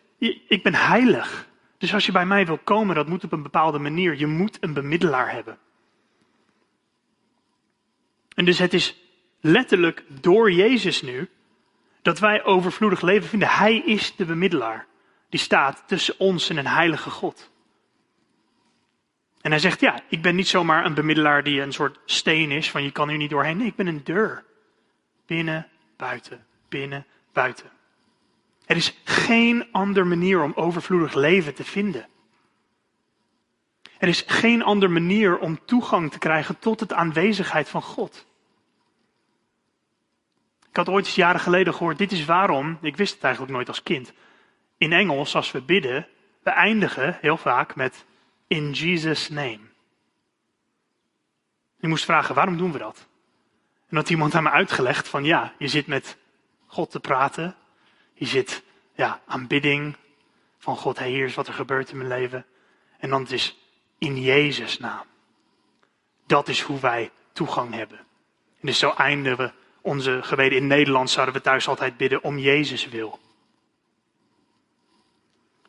[0.48, 1.48] ik ben heilig.
[1.86, 4.16] Dus als je bij mij wil komen, dat moet op een bepaalde manier.
[4.16, 5.58] Je moet een bemiddelaar hebben.
[8.34, 8.96] En dus het is
[9.40, 11.28] letterlijk door Jezus nu
[12.02, 13.48] dat wij overvloedig leven vinden.
[13.48, 14.86] Hij is de bemiddelaar
[15.28, 17.50] die staat tussen ons en een heilige God.
[19.40, 22.70] En hij zegt, ja, ik ben niet zomaar een bemiddelaar die een soort steen is,
[22.70, 23.56] van je kan hier niet doorheen.
[23.56, 24.44] Nee, ik ben een deur.
[25.26, 27.70] Binnen, buiten, binnen, buiten.
[28.66, 32.08] Er is geen andere manier om overvloedig leven te vinden.
[33.98, 38.26] Er is geen andere manier om toegang te krijgen tot de aanwezigheid van God.
[40.68, 43.68] Ik had ooit eens jaren geleden gehoord, dit is waarom, ik wist het eigenlijk nooit
[43.68, 44.12] als kind.
[44.76, 46.08] In Engels, als we bidden,
[46.42, 48.04] we eindigen heel vaak met
[48.46, 49.60] in Jesus' name.
[51.80, 53.06] Ik moest vragen, waarom doen we dat?
[53.88, 56.16] En had iemand aan me uitgelegd van ja, je zit met
[56.66, 57.56] God te praten.
[58.18, 58.62] Je zit,
[58.94, 59.96] ja, aanbidding
[60.58, 60.98] van God.
[60.98, 62.46] Hey, hier is wat er gebeurt in mijn leven.
[62.98, 63.56] En dan het is
[63.98, 65.04] in Jezus' naam.
[66.26, 67.98] Dat is hoe wij toegang hebben.
[67.98, 70.58] En dus zo eindigen we onze gebeden.
[70.58, 73.18] In Nederland zouden we thuis altijd bidden om Jezus wil.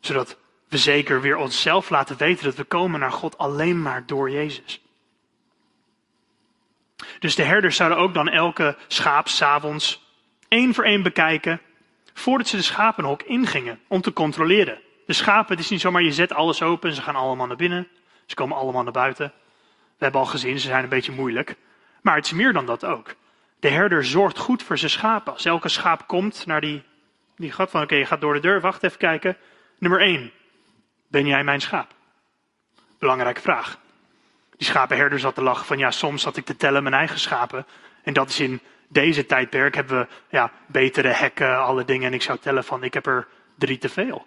[0.00, 4.30] Zodat we zeker weer onszelf laten weten dat we komen naar God alleen maar door
[4.30, 4.82] Jezus.
[7.18, 10.06] Dus de herders zouden ook dan elke schaap s'avonds
[10.48, 11.60] één voor één bekijken
[12.18, 14.78] voordat ze de schapenhok ingingen om te controleren.
[15.06, 17.88] De schapen, het is niet zomaar je zet alles open, ze gaan allemaal naar binnen,
[18.26, 19.32] ze komen allemaal naar buiten.
[19.98, 21.56] We hebben al gezien, ze zijn een beetje moeilijk.
[22.02, 23.14] Maar het is meer dan dat ook.
[23.60, 25.32] De herder zorgt goed voor zijn schapen.
[25.32, 26.82] Als elke schaap komt naar die,
[27.36, 29.36] die gat van, oké, je gaat door de deur, wacht even kijken.
[29.78, 30.32] Nummer één,
[31.08, 31.94] ben jij mijn schaap?
[32.98, 33.78] Belangrijke vraag.
[34.56, 37.66] Die schapenherder zat te lachen van ja, soms zat ik te tellen mijn eigen schapen.
[38.02, 42.06] En dat is in deze tijdperk hebben we ja, betere hekken, alle dingen.
[42.06, 44.26] En ik zou tellen van ik heb er drie te veel.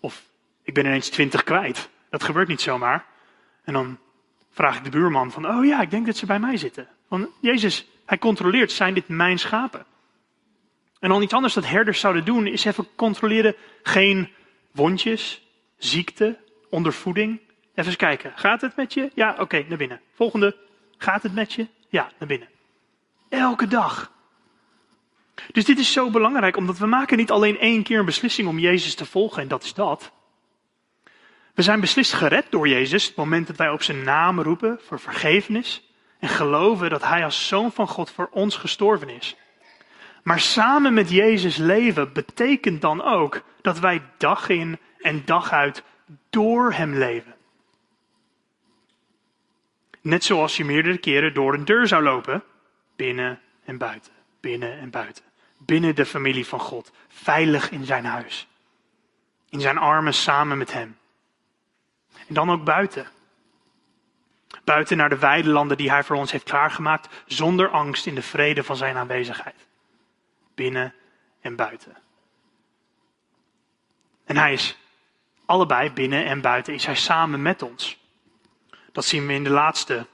[0.00, 0.22] Of
[0.62, 1.90] ik ben ineens twintig kwijt.
[2.10, 3.04] Dat gebeurt niet zomaar.
[3.64, 3.98] En dan
[4.50, 6.88] vraag ik de buurman van oh ja, ik denk dat ze bij mij zitten.
[7.08, 9.86] Want Jezus, hij controleert, zijn dit mijn schapen?
[11.00, 13.54] En dan iets anders dat herders zouden doen, is even controleren.
[13.82, 14.32] Geen
[14.70, 16.38] wondjes, ziekte,
[16.70, 17.40] ondervoeding.
[17.70, 18.32] Even eens kijken.
[18.36, 19.10] Gaat het met je?
[19.14, 20.00] Ja, oké, naar binnen.
[20.14, 20.56] Volgende.
[20.98, 21.66] Gaat het met je?
[21.88, 22.48] Ja, naar binnen.
[23.32, 24.12] Elke dag.
[25.52, 28.58] Dus dit is zo belangrijk, omdat we maken niet alleen één keer een beslissing om
[28.58, 30.12] Jezus te volgen en dat is dat.
[31.54, 35.00] We zijn beslist gered door Jezus, het moment dat wij op zijn naam roepen voor
[35.00, 39.36] vergevenis en geloven dat Hij als Zoon van God voor ons gestorven is.
[40.22, 45.82] Maar samen met Jezus leven betekent dan ook dat wij dag in en dag uit
[46.30, 47.34] door Hem leven.
[50.00, 52.42] Net zoals je meerdere keren door een deur zou lopen,
[53.02, 55.24] binnen en buiten, binnen en buiten.
[55.58, 58.46] Binnen de familie van God, veilig in zijn huis.
[59.48, 60.98] In zijn armen samen met Hem.
[62.28, 63.06] En dan ook buiten.
[64.64, 68.62] Buiten naar de weilanden die Hij voor ons heeft klaargemaakt, zonder angst in de vrede
[68.64, 69.66] van Zijn aanwezigheid.
[70.54, 70.94] Binnen
[71.40, 71.96] en buiten.
[74.24, 74.78] En Hij is
[75.44, 77.98] allebei, binnen en buiten, is Hij samen met ons.
[78.92, 80.06] Dat zien we in de laatste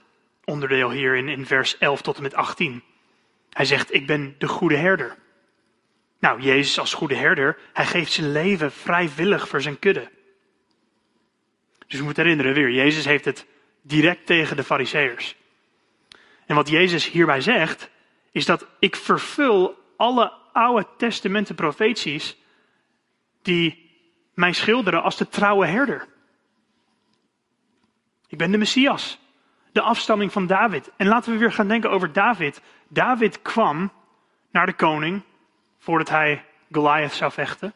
[0.48, 2.82] onderdeel hier in, in vers 11 tot en met 18.
[3.50, 5.16] Hij zegt, ik ben de goede herder.
[6.18, 10.10] Nou, Jezus als goede herder, hij geeft zijn leven vrijwillig voor zijn kudde.
[11.86, 13.46] Dus we moeten herinneren weer, Jezus heeft het
[13.82, 15.36] direct tegen de fariseërs.
[16.46, 17.90] En wat Jezus hierbij zegt,
[18.32, 22.36] is dat ik vervul alle oude testamenten profeties
[23.42, 23.90] die
[24.34, 26.08] mij schilderen als de trouwe herder.
[28.28, 29.18] Ik ben de Messias,
[29.72, 30.90] de afstamming van David.
[30.96, 32.60] En laten we weer gaan denken over David.
[32.88, 33.92] David kwam
[34.50, 35.22] naar de koning
[35.78, 37.72] voordat hij Goliath zou vechten.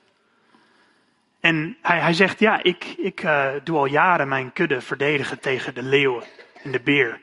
[1.40, 5.74] En hij, hij zegt, ja, ik, ik uh, doe al jaren mijn kudde verdedigen tegen
[5.74, 6.24] de leeuwen
[6.62, 7.20] en de beer.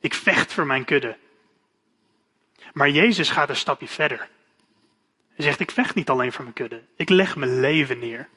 [0.00, 1.16] Ik vecht voor mijn kudde.
[2.72, 4.28] Maar Jezus gaat een stapje verder.
[5.34, 6.82] Hij zegt, ik vecht niet alleen voor mijn kudde.
[6.96, 8.28] Ik leg mijn leven neer.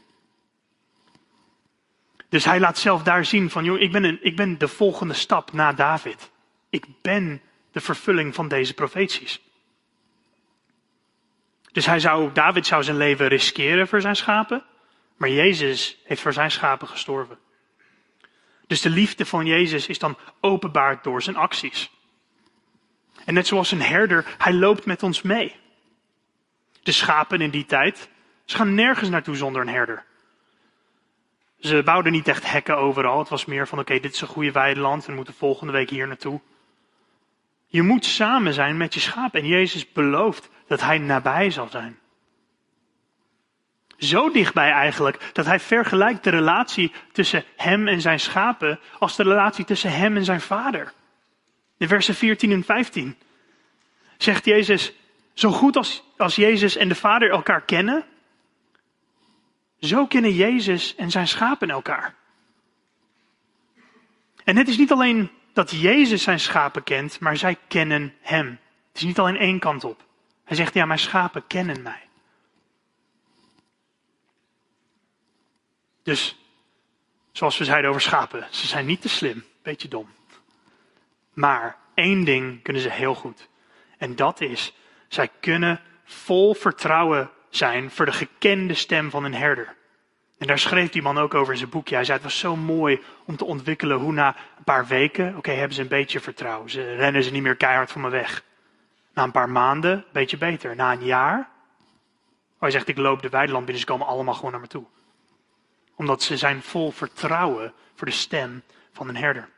[2.29, 5.51] Dus hij laat zelf daar zien van, joh, ik ben, ik ben de volgende stap
[5.53, 6.31] na David.
[6.69, 9.41] Ik ben de vervulling van deze profeties.
[11.71, 14.63] Dus hij zou, David zou zijn leven riskeren voor zijn schapen,
[15.17, 17.37] maar Jezus heeft voor zijn schapen gestorven.
[18.67, 21.91] Dus de liefde van Jezus is dan openbaar door zijn acties.
[23.25, 25.55] En net zoals een herder, hij loopt met ons mee.
[26.83, 28.09] De schapen in die tijd,
[28.45, 30.05] ze gaan nergens naartoe zonder een herder.
[31.59, 33.19] Ze bouwden niet echt hekken overal.
[33.19, 35.89] Het was meer van: oké, dit is een goede weideland en we moeten volgende week
[35.89, 36.41] hier naartoe.
[37.67, 39.41] Je moet samen zijn met je schapen.
[39.41, 41.99] En Jezus belooft dat hij nabij zal zijn.
[43.97, 49.23] Zo dichtbij eigenlijk dat hij vergelijkt de relatie tussen hem en zijn schapen als de
[49.23, 50.93] relatie tussen hem en zijn vader.
[51.77, 53.17] In versen 14 en 15
[54.17, 54.93] zegt Jezus,
[55.33, 58.05] zo goed als, als Jezus en de vader elkaar kennen,
[59.79, 62.15] zo kennen Jezus en zijn schapen elkaar.
[64.43, 68.59] En het is niet alleen dat Jezus zijn schapen kent, maar zij kennen hem.
[68.87, 70.05] Het is niet alleen één kant op.
[70.43, 72.07] Hij zegt, ja, mijn schapen kennen mij.
[76.03, 76.37] Dus,
[77.31, 80.09] zoals we zeiden over schapen, ze zijn niet te slim, beetje dom.
[81.33, 83.47] Maar één ding kunnen ze heel goed.
[83.97, 84.73] En dat is,
[85.07, 89.75] zij kunnen vol vertrouwen zijn voor de gekende stem van een herder.
[90.37, 91.95] En daar schreef die man ook over in zijn boekje.
[91.95, 95.51] Hij zei, het was zo mooi om te ontwikkelen hoe na een paar weken, oké,
[95.51, 96.69] hebben ze een beetje vertrouwen.
[96.69, 98.43] Ze rennen ze niet meer keihard van me weg.
[99.13, 100.75] Na een paar maanden, een beetje beter.
[100.75, 104.51] Na een jaar, oh, hij zegt, ik loop de weideland binnen, ze komen allemaal gewoon
[104.51, 104.85] naar me toe.
[105.95, 109.49] Omdat ze zijn vol vertrouwen voor de stem van een herder.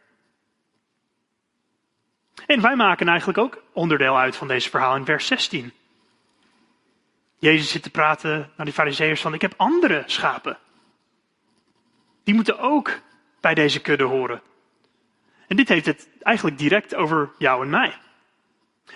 [2.46, 5.74] En wij maken eigenlijk ook onderdeel uit van deze verhaal in vers 16.
[7.40, 10.58] Jezus zit te praten naar die fariseërs van, ik heb andere schapen.
[12.24, 13.00] Die moeten ook
[13.40, 14.42] bij deze kudde horen.
[15.48, 17.98] En dit heeft het eigenlijk direct over jou en mij.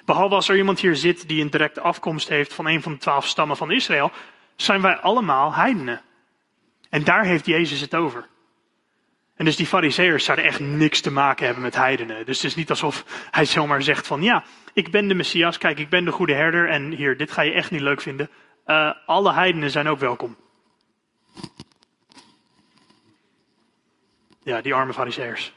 [0.05, 2.97] Behalve als er iemand hier zit die een directe afkomst heeft van een van de
[2.97, 4.11] twaalf stammen van Israël,
[4.55, 6.01] zijn wij allemaal heidenen.
[6.89, 8.27] En daar heeft Jezus het over.
[9.35, 12.25] En dus die fariseërs zouden echt niks te maken hebben met heidenen.
[12.25, 14.43] Dus het is niet alsof hij zomaar zegt van ja,
[14.73, 17.51] ik ben de Messias, kijk, ik ben de goede herder en hier, dit ga je
[17.51, 18.29] echt niet leuk vinden.
[18.67, 20.35] Uh, alle heidenen zijn ook welkom.
[24.43, 25.53] Ja, die arme fariseërs.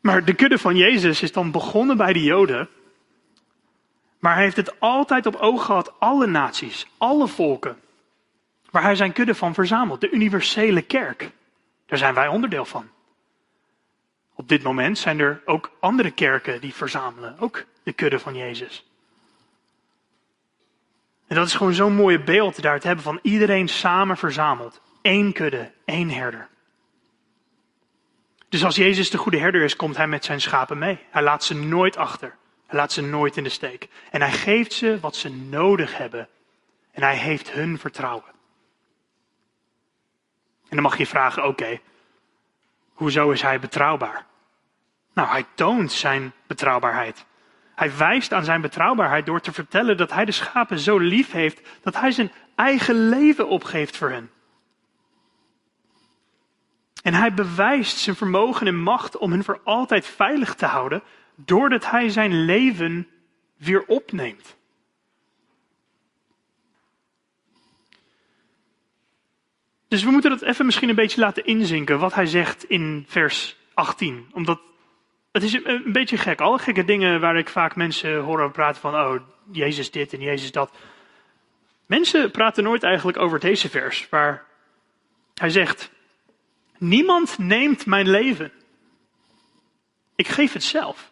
[0.00, 2.68] Maar de kudde van Jezus is dan begonnen bij de Joden.
[4.18, 7.76] Maar hij heeft het altijd op oog gehad, alle naties, alle volken.
[8.70, 11.30] Waar hij zijn kudde van verzamelt, de universele kerk.
[11.88, 12.88] Daar zijn wij onderdeel van.
[14.34, 18.86] Op dit moment zijn er ook andere kerken die verzamelen, ook de kudde van Jezus.
[21.26, 24.80] En dat is gewoon zo'n mooie beeld daar te hebben van iedereen samen verzameld.
[25.02, 26.48] Eén kudde, één herder.
[28.48, 30.98] Dus als Jezus de goede herder is, komt hij met zijn schapen mee.
[31.10, 32.36] Hij laat ze nooit achter.
[32.66, 33.88] Hij laat ze nooit in de steek.
[34.10, 36.28] En hij geeft ze wat ze nodig hebben.
[36.90, 38.37] En hij heeft hun vertrouwen.
[40.68, 41.80] En dan mag je vragen, oké,
[42.92, 44.26] hoezo is hij betrouwbaar?
[45.14, 47.26] Nou, hij toont zijn betrouwbaarheid.
[47.74, 51.68] Hij wijst aan zijn betrouwbaarheid door te vertellen dat hij de schapen zo lief heeft
[51.82, 54.30] dat hij zijn eigen leven opgeeft voor hen.
[57.02, 61.02] En hij bewijst zijn vermogen en macht om hen voor altijd veilig te houden,
[61.34, 63.08] doordat hij zijn leven
[63.56, 64.57] weer opneemt.
[69.88, 73.56] Dus we moeten dat even misschien een beetje laten inzinken, wat hij zegt in vers
[73.74, 74.28] 18.
[74.32, 74.60] Omdat
[75.32, 76.40] het is een beetje gek.
[76.40, 79.20] Alle gekke dingen waar ik vaak mensen hoor praten van, oh,
[79.50, 80.72] Jezus dit en Jezus dat.
[81.86, 84.44] Mensen praten nooit eigenlijk over deze vers, waar
[85.34, 85.90] hij zegt,
[86.78, 88.52] niemand neemt mijn leven.
[90.16, 91.10] Ik geef het zelf.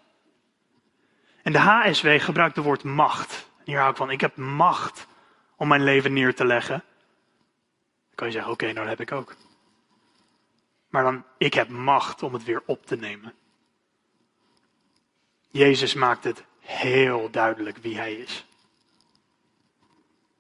[1.43, 3.51] En de HSW gebruikt het woord macht.
[3.65, 5.07] hier hou ik van, ik heb macht
[5.57, 6.85] om mijn leven neer te leggen.
[8.17, 9.35] Kan je zeggen, oké, nou dat heb ik ook.
[10.89, 13.35] Maar dan, ik heb macht om het weer op te nemen.
[15.51, 18.47] Jezus maakt het heel duidelijk wie hij is.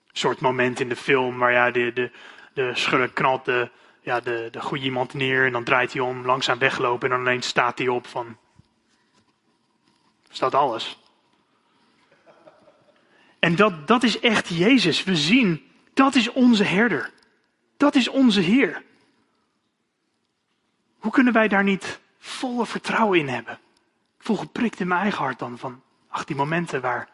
[0.06, 2.10] Een soort moment in de film waar ja, de, de,
[2.52, 6.26] de schurk knalt de, ja, de, de goede iemand neer en dan draait hij om,
[6.26, 8.36] langzaam weglopen en dan alleen staat hij op van.
[10.30, 10.98] Staat alles.
[13.38, 15.04] En dat, dat is echt Jezus.
[15.04, 17.14] We zien, dat is onze herder.
[17.76, 18.82] Dat is onze Heer.
[20.98, 23.58] Hoe kunnen wij daar niet volle vertrouwen in hebben?
[24.26, 27.08] voel geprikt in mijn eigen hart dan van, ach, die momenten waar.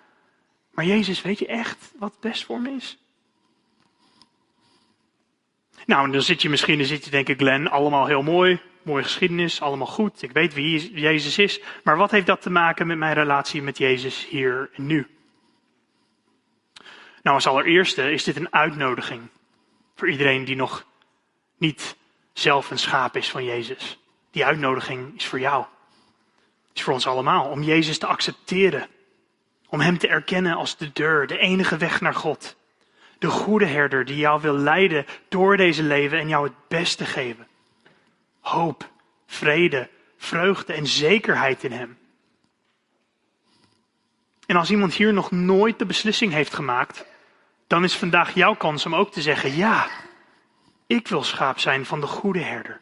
[0.70, 2.98] Maar Jezus, weet je echt wat best voor me is?
[5.86, 9.02] Nou, dan zit je misschien, dan zit je denk ik, Glenn, allemaal heel mooi, mooie
[9.02, 10.22] geschiedenis, allemaal goed.
[10.22, 11.60] Ik weet wie Jezus is.
[11.84, 15.06] Maar wat heeft dat te maken met mijn relatie met Jezus hier en nu?
[17.22, 19.22] Nou, als allereerste is dit een uitnodiging
[19.94, 20.86] voor iedereen die nog
[21.56, 21.96] niet
[22.32, 23.98] zelf een schaap is van Jezus.
[24.30, 25.64] Die uitnodiging is voor jou
[26.72, 27.44] is voor ons allemaal.
[27.44, 28.86] Om Jezus te accepteren.
[29.68, 32.56] Om Hem te erkennen als de deur, de enige weg naar God.
[33.18, 37.46] De goede herder die jou wil leiden door deze leven en jou het beste geven.
[38.40, 38.90] Hoop,
[39.26, 41.98] vrede, vreugde en zekerheid in Hem.
[44.46, 47.04] En als iemand hier nog nooit de beslissing heeft gemaakt,
[47.72, 49.88] dan is vandaag jouw kans om ook te zeggen: Ja,
[50.86, 52.80] ik wil schaap zijn van de goede herder.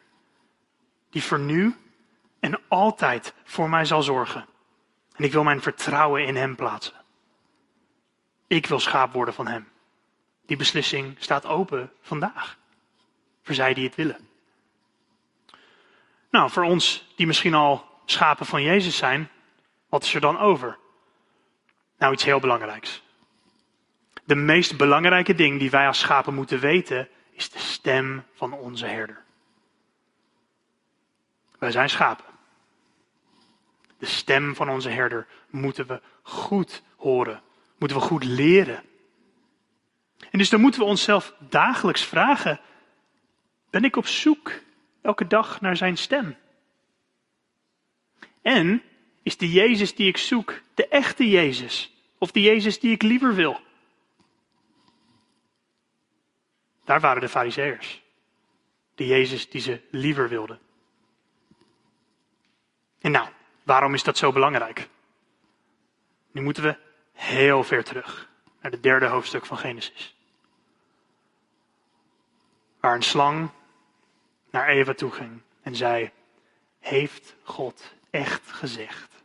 [1.09, 1.75] Die voor nu
[2.39, 4.45] en altijd voor mij zal zorgen.
[5.15, 6.93] En ik wil mijn vertrouwen in Hem plaatsen.
[8.47, 9.67] Ik wil schaap worden van Hem.
[10.45, 12.57] Die beslissing staat open vandaag.
[13.43, 14.27] Voor zij die het willen.
[16.31, 19.29] Nou, voor ons die misschien al schapen van Jezus zijn,
[19.89, 20.77] wat is er dan over?
[21.97, 23.03] Nou, iets heel belangrijks.
[24.31, 28.85] De meest belangrijke ding die wij als schapen moeten weten, is de stem van onze
[28.85, 29.23] herder.
[31.59, 32.25] Wij zijn schapen.
[33.97, 37.41] De stem van onze herder moeten we goed horen.
[37.77, 38.83] Moeten we goed leren.
[40.29, 42.59] En dus dan moeten we onszelf dagelijks vragen:
[43.69, 44.51] ben ik op zoek
[45.01, 46.35] elke dag naar zijn stem?
[48.41, 48.83] En
[49.23, 51.93] is de Jezus die ik zoek de echte Jezus?
[52.17, 53.69] Of de Jezus die ik liever wil?
[56.83, 58.03] Daar waren de Fariseërs.
[58.95, 60.59] De Jezus die ze liever wilden.
[62.99, 63.29] En nou,
[63.63, 64.89] Waarom is dat zo belangrijk?
[66.31, 66.77] Nu moeten we
[67.13, 68.29] heel ver terug
[68.61, 70.15] naar het derde hoofdstuk van Genesis.
[72.79, 73.49] Waar een slang
[74.49, 76.11] naar Eva toe ging en zei:
[76.79, 79.23] Heeft God echt gezegd?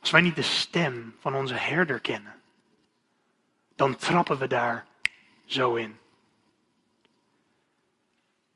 [0.00, 2.41] Als wij niet de stem van onze herder kennen,
[3.82, 4.86] dan trappen we daar
[5.44, 5.98] zo in.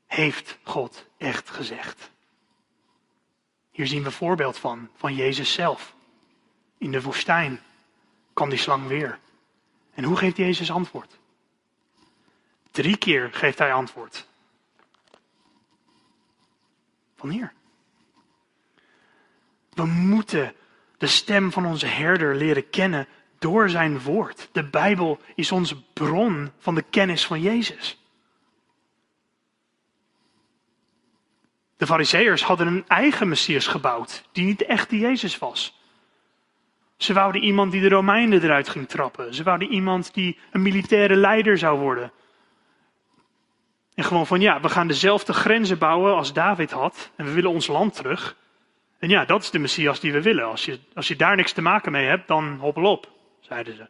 [0.05, 2.11] Heeft God echt gezegd?
[3.71, 5.93] Hier zien we voorbeeld van, van Jezus zelf.
[6.77, 7.61] In de woestijn
[8.33, 9.19] kwam die slang weer.
[9.93, 11.17] En hoe geeft Jezus antwoord?
[12.71, 14.27] Drie keer geeft hij antwoord.
[17.15, 17.53] Wanneer?
[19.69, 20.55] We moeten
[20.97, 23.07] de stem van onze herder leren kennen
[23.39, 24.49] door zijn woord.
[24.51, 28.01] De Bijbel is onze bron van de kennis van Jezus.
[31.77, 35.81] De Fariseërs hadden een eigen Messias gebouwd, die niet de echte Jezus was.
[36.97, 39.33] Ze wouden iemand die de Romeinen eruit ging trappen.
[39.33, 42.11] Ze wouden iemand die een militaire leider zou worden.
[43.95, 47.51] En gewoon van ja, we gaan dezelfde grenzen bouwen als David had en we willen
[47.51, 48.35] ons land terug.
[48.99, 50.45] En ja, dat is de Messias die we willen.
[50.45, 53.87] Als je, als je daar niks te maken mee hebt, dan hoppel op, zeiden ze.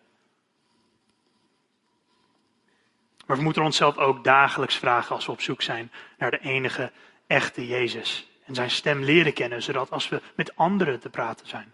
[3.25, 6.91] Maar we moeten onszelf ook dagelijks vragen als we op zoek zijn naar de enige
[7.27, 8.27] echte Jezus.
[8.45, 11.73] En zijn stem leren kennen, zodat als we met anderen te praten zijn.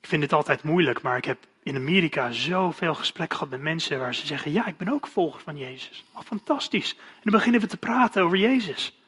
[0.00, 3.98] Ik vind het altijd moeilijk, maar ik heb in Amerika zoveel gesprekken gehad met mensen
[3.98, 6.04] waar ze zeggen: Ja, ik ben ook volger van Jezus.
[6.14, 6.94] Oh, fantastisch.
[6.98, 8.98] En dan beginnen we te praten over Jezus.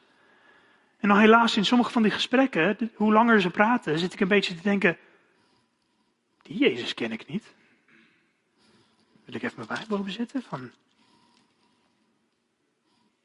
[0.99, 4.27] En dan helaas in sommige van die gesprekken, hoe langer ze praten, zit ik een
[4.27, 4.97] beetje te denken:
[6.45, 7.53] Die Jezus ken ik niet.
[9.25, 10.43] Wil ik even mijn Bijbel openzetten?
[10.43, 10.71] Van,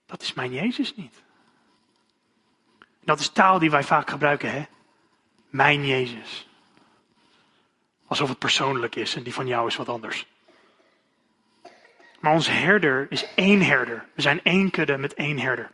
[0.06, 1.22] dat is mijn Jezus niet.
[3.04, 4.64] Dat is taal die wij vaak gebruiken, hè?
[5.50, 6.48] Mijn Jezus.
[8.06, 10.26] Alsof het persoonlijk is en die van jou is wat anders.
[12.20, 14.08] Maar onze herder is één herder.
[14.14, 15.70] We zijn één kudde met één herder.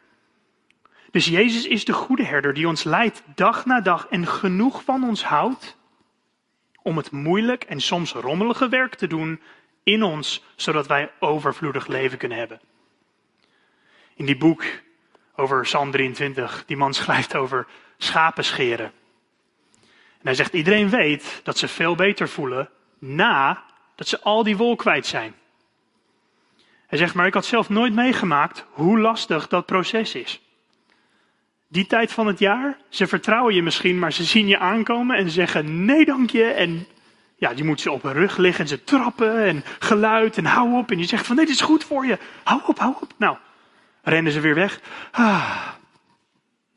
[1.11, 5.05] Dus Jezus is de goede herder die ons leidt dag na dag en genoeg van
[5.05, 5.77] ons houdt
[6.87, 9.41] om het moeilijk en soms rommelige werk te doen
[9.83, 12.61] in ons, zodat wij overvloedig leven kunnen hebben.
[14.15, 14.65] In die boek
[15.37, 17.67] over Psalm 23, die man schrijft over
[17.99, 18.93] schapen scheren.
[20.19, 23.65] En hij zegt, iedereen weet dat ze veel beter voelen na
[23.95, 25.35] dat ze al die wol kwijt zijn.
[26.87, 30.41] Hij zegt, maar ik had zelf nooit meegemaakt hoe lastig dat proces is.
[31.69, 35.31] Die tijd van het jaar, ze vertrouwen je misschien, maar ze zien je aankomen en
[35.31, 36.45] zeggen nee dank je.
[36.45, 36.87] En
[37.37, 40.77] ja, je moet ze op hun rug liggen en ze trappen en geluid en hou
[40.79, 40.91] op.
[40.91, 42.19] En je zegt van nee, dit is goed voor je.
[42.45, 43.13] Hou op, hou op.
[43.17, 43.37] Nou,
[44.03, 44.81] rennen ze weer weg.
[45.11, 45.69] Ah,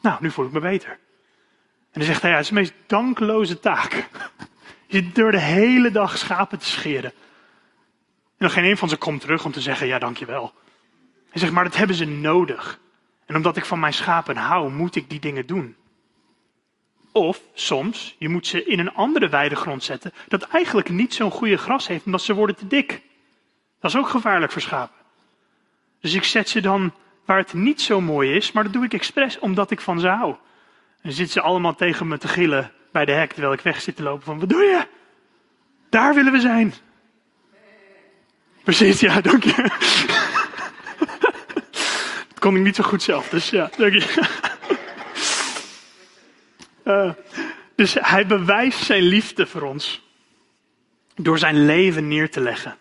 [0.01, 0.89] nou, nu voel ik me beter.
[0.89, 4.07] En dan zegt hij, ja, het is de meest dankloze taak.
[4.87, 7.11] Je door de hele dag schapen te scheren.
[7.11, 10.53] En dan geen een van ze komt terug om te zeggen, ja, dankjewel.
[11.29, 12.79] Hij zegt, maar dat hebben ze nodig.
[13.29, 15.75] En omdat ik van mijn schapen hou, moet ik die dingen doen.
[17.11, 21.57] Of soms, je moet ze in een andere weidegrond zetten, dat eigenlijk niet zo'n goede
[21.57, 23.01] gras heeft, omdat ze worden te dik.
[23.79, 24.95] Dat is ook gevaarlijk voor schapen.
[26.01, 26.93] Dus ik zet ze dan
[27.25, 30.07] waar het niet zo mooi is, maar dat doe ik expres omdat ik van ze
[30.07, 30.35] hou.
[31.01, 33.95] En zitten ze allemaal tegen me te gillen bij de hek, terwijl ik weg zit
[33.95, 34.87] te lopen van, wat doe je?
[35.89, 36.73] Daar willen we zijn.
[38.63, 39.55] Precies, ja, dank je.
[42.39, 44.37] dat kon ik niet zo goed zelf, dus ja, dank je.
[46.83, 47.13] Uh,
[47.75, 50.07] dus hij bewijst zijn liefde voor ons.
[51.15, 52.77] Door zijn leven neer te leggen.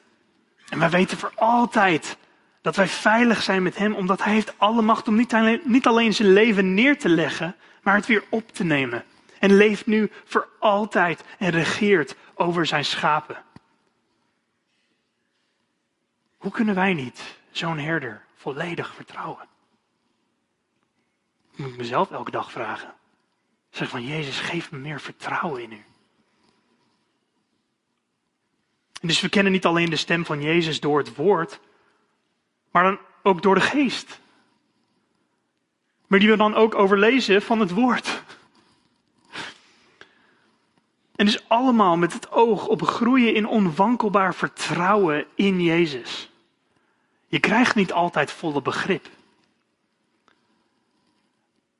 [0.68, 2.16] En wij weten voor altijd
[2.62, 5.86] dat wij veilig zijn met Hem, omdat Hij heeft alle macht om niet alleen, niet
[5.86, 9.04] alleen zijn leven neer te leggen, maar het weer op te nemen.
[9.38, 13.36] En leeft nu voor altijd en regeert over zijn schapen.
[16.36, 19.49] Hoe kunnen wij niet zo'n herder volledig vertrouwen?
[21.53, 22.95] Ik moet mezelf elke dag vragen.
[23.70, 25.84] Zeg van Jezus, geef me meer vertrouwen in u.
[29.01, 31.61] En dus we kennen niet alleen de stem van Jezus door het woord,
[32.70, 34.20] maar dan ook door de geest.
[36.07, 38.22] Maar die we dan ook overlezen van het woord.
[41.16, 46.30] En dus allemaal met het oog op groeien in onwankelbaar vertrouwen in Jezus.
[47.29, 49.09] Je krijgt niet altijd volle begrip.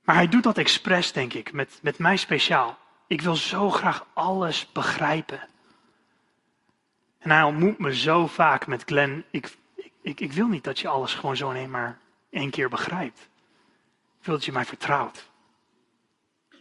[0.05, 2.79] Maar hij doet dat expres, denk ik, met, met mij speciaal.
[3.07, 5.49] Ik wil zo graag alles begrijpen.
[7.19, 9.25] En hij ontmoet me zo vaak met Glenn.
[9.31, 9.57] Ik,
[10.03, 11.99] ik, ik wil niet dat je alles gewoon zo alleen maar
[12.31, 13.29] één keer begrijpt.
[14.19, 15.29] Ik wil dat je mij vertrouwt.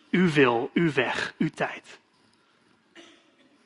[0.10, 2.00] U wil, uw weg, uw tijd.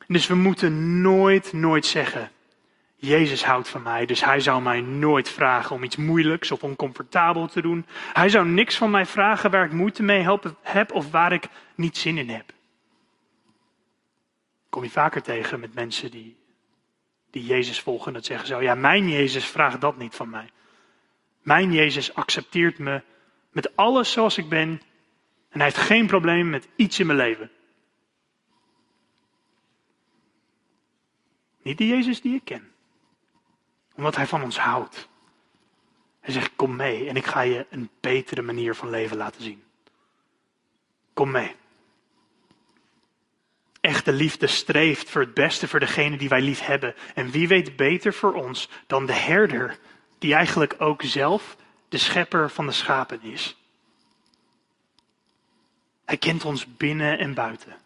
[0.06, 2.30] Dus we moeten nooit, nooit zeggen:
[3.04, 7.46] Jezus houdt van mij, dus hij zou mij nooit vragen om iets moeilijks of oncomfortabel
[7.46, 7.86] te doen.
[8.12, 10.26] Hij zou niks van mij vragen waar ik moeite mee
[10.60, 12.52] heb of waar ik niet zin in heb.
[14.68, 16.36] Kom je vaker tegen met mensen die
[17.30, 20.50] die Jezus volgen, dat zeggen zo, ja, mijn Jezus vraagt dat niet van mij.
[21.42, 23.02] Mijn Jezus accepteert me
[23.50, 24.68] met alles zoals ik ben
[25.48, 27.50] en hij heeft geen probleem met iets in mijn leven.
[31.62, 32.71] Niet de Jezus die ik ken.
[34.02, 35.08] Omdat hij van ons houdt.
[36.20, 39.62] Hij zegt, kom mee en ik ga je een betere manier van leven laten zien.
[41.12, 41.54] Kom mee.
[43.80, 46.94] Echte liefde streeft voor het beste voor degene die wij lief hebben.
[47.14, 49.78] En wie weet beter voor ons dan de herder,
[50.18, 51.56] die eigenlijk ook zelf
[51.88, 53.56] de schepper van de schapen is.
[56.04, 57.76] Hij kent ons binnen en buiten.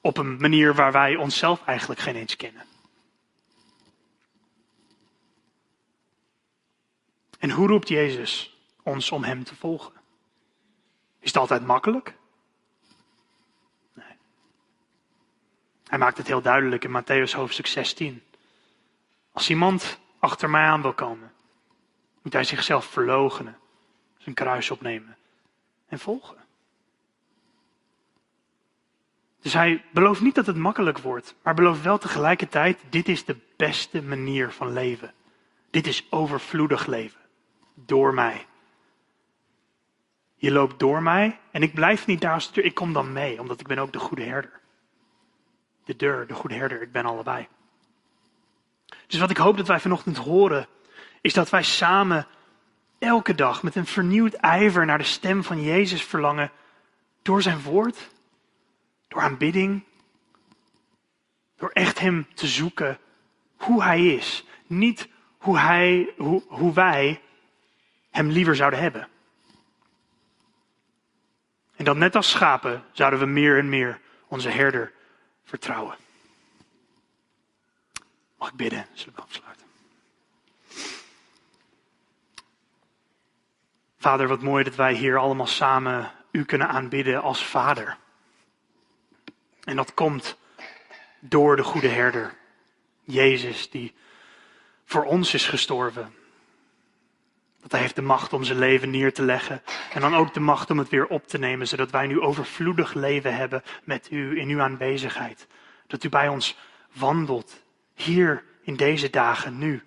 [0.00, 2.68] Op een manier waar wij onszelf eigenlijk geen eens kennen.
[7.40, 9.92] En hoe roept Jezus ons om Hem te volgen?
[11.18, 12.14] Is het altijd makkelijk?
[13.92, 14.16] Nee.
[15.86, 18.22] Hij maakt het heel duidelijk in Matthäus hoofdstuk 16.
[19.32, 21.32] Als iemand achter mij aan wil komen,
[22.22, 23.58] moet hij zichzelf verloochenen,
[24.18, 25.16] zijn kruis opnemen
[25.88, 26.36] en volgen.
[29.40, 33.36] Dus hij belooft niet dat het makkelijk wordt, maar belooft wel tegelijkertijd, dit is de
[33.56, 35.14] beste manier van leven.
[35.70, 37.19] Dit is overvloedig leven.
[37.86, 38.46] Door mij.
[40.34, 43.60] Je loopt door mij en ik blijf niet daar als Ik kom dan mee, omdat
[43.60, 44.60] ik ben ook de goede herder.
[45.84, 47.48] De deur, de goede herder, ik ben allebei.
[49.06, 50.66] Dus wat ik hoop dat wij vanochtend horen,
[51.20, 52.26] is dat wij samen
[52.98, 56.50] elke dag met een vernieuwd ijver naar de stem van Jezus verlangen
[57.22, 58.10] door zijn woord,
[59.08, 59.84] door aanbidding,
[61.56, 62.98] door echt Hem te zoeken
[63.56, 64.44] hoe Hij is.
[64.66, 65.08] Niet
[65.38, 67.20] hoe, hij, hoe, hoe wij
[68.10, 69.08] Hem liever zouden hebben.
[71.76, 74.92] En dan net als schapen zouden we meer en meer onze herder
[75.44, 75.96] vertrouwen.
[78.38, 78.86] Mag ik bidden?
[78.92, 79.66] Zullen we afsluiten?
[83.98, 87.96] Vader, wat mooi dat wij hier allemaal samen u kunnen aanbidden als Vader.
[89.64, 90.36] En dat komt
[91.18, 92.34] door de goede herder,
[93.04, 93.94] Jezus, die
[94.84, 96.14] voor ons is gestorven.
[97.60, 100.40] Dat hij heeft de macht om zijn leven neer te leggen en dan ook de
[100.40, 104.38] macht om het weer op te nemen, zodat wij nu overvloedig leven hebben met u
[104.38, 105.46] in uw aanwezigheid.
[105.86, 106.58] Dat u bij ons
[106.92, 107.62] wandelt,
[107.94, 109.82] hier in deze dagen nu.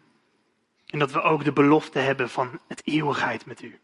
[0.85, 3.79] En dat we ook de belofte hebben van het eeuwigheid met u.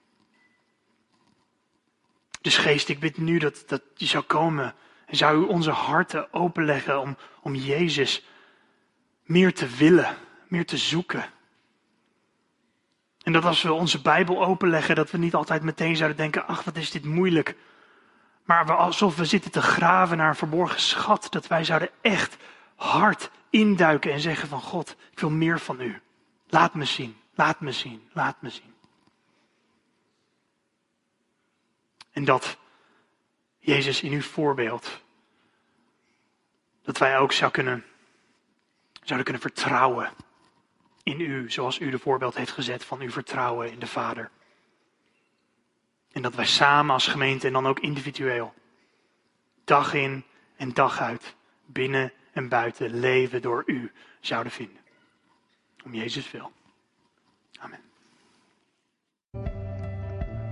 [2.41, 4.75] Dus geest, ik bid nu dat, dat je zou komen
[5.05, 8.25] en zou u onze harten openleggen om, om Jezus
[9.23, 10.17] meer te willen,
[10.47, 11.25] meer te zoeken.
[13.23, 16.63] En dat als we onze Bijbel openleggen, dat we niet altijd meteen zouden denken, ach
[16.63, 17.55] wat is dit moeilijk.
[18.43, 22.37] Maar we, alsof we zitten te graven naar een verborgen schat, dat wij zouden echt
[22.75, 26.01] hard induiken en zeggen van God, ik wil meer van u.
[26.47, 28.73] Laat me zien, laat me zien, laat me zien.
[32.11, 32.57] En dat
[33.59, 35.01] Jezus in uw voorbeeld,
[36.83, 37.85] dat wij ook zou kunnen,
[38.93, 40.11] zouden kunnen vertrouwen
[41.09, 44.29] in u, zoals u de voorbeeld heeft gezet van uw vertrouwen in de Vader.
[46.11, 48.53] En dat wij samen als gemeente en dan ook individueel,
[49.63, 50.23] dag in
[50.55, 51.35] en dag uit,
[51.65, 54.77] binnen en buiten leven door u zouden vinden.
[55.83, 56.51] Om Jezus wil.
[57.59, 57.79] Amen.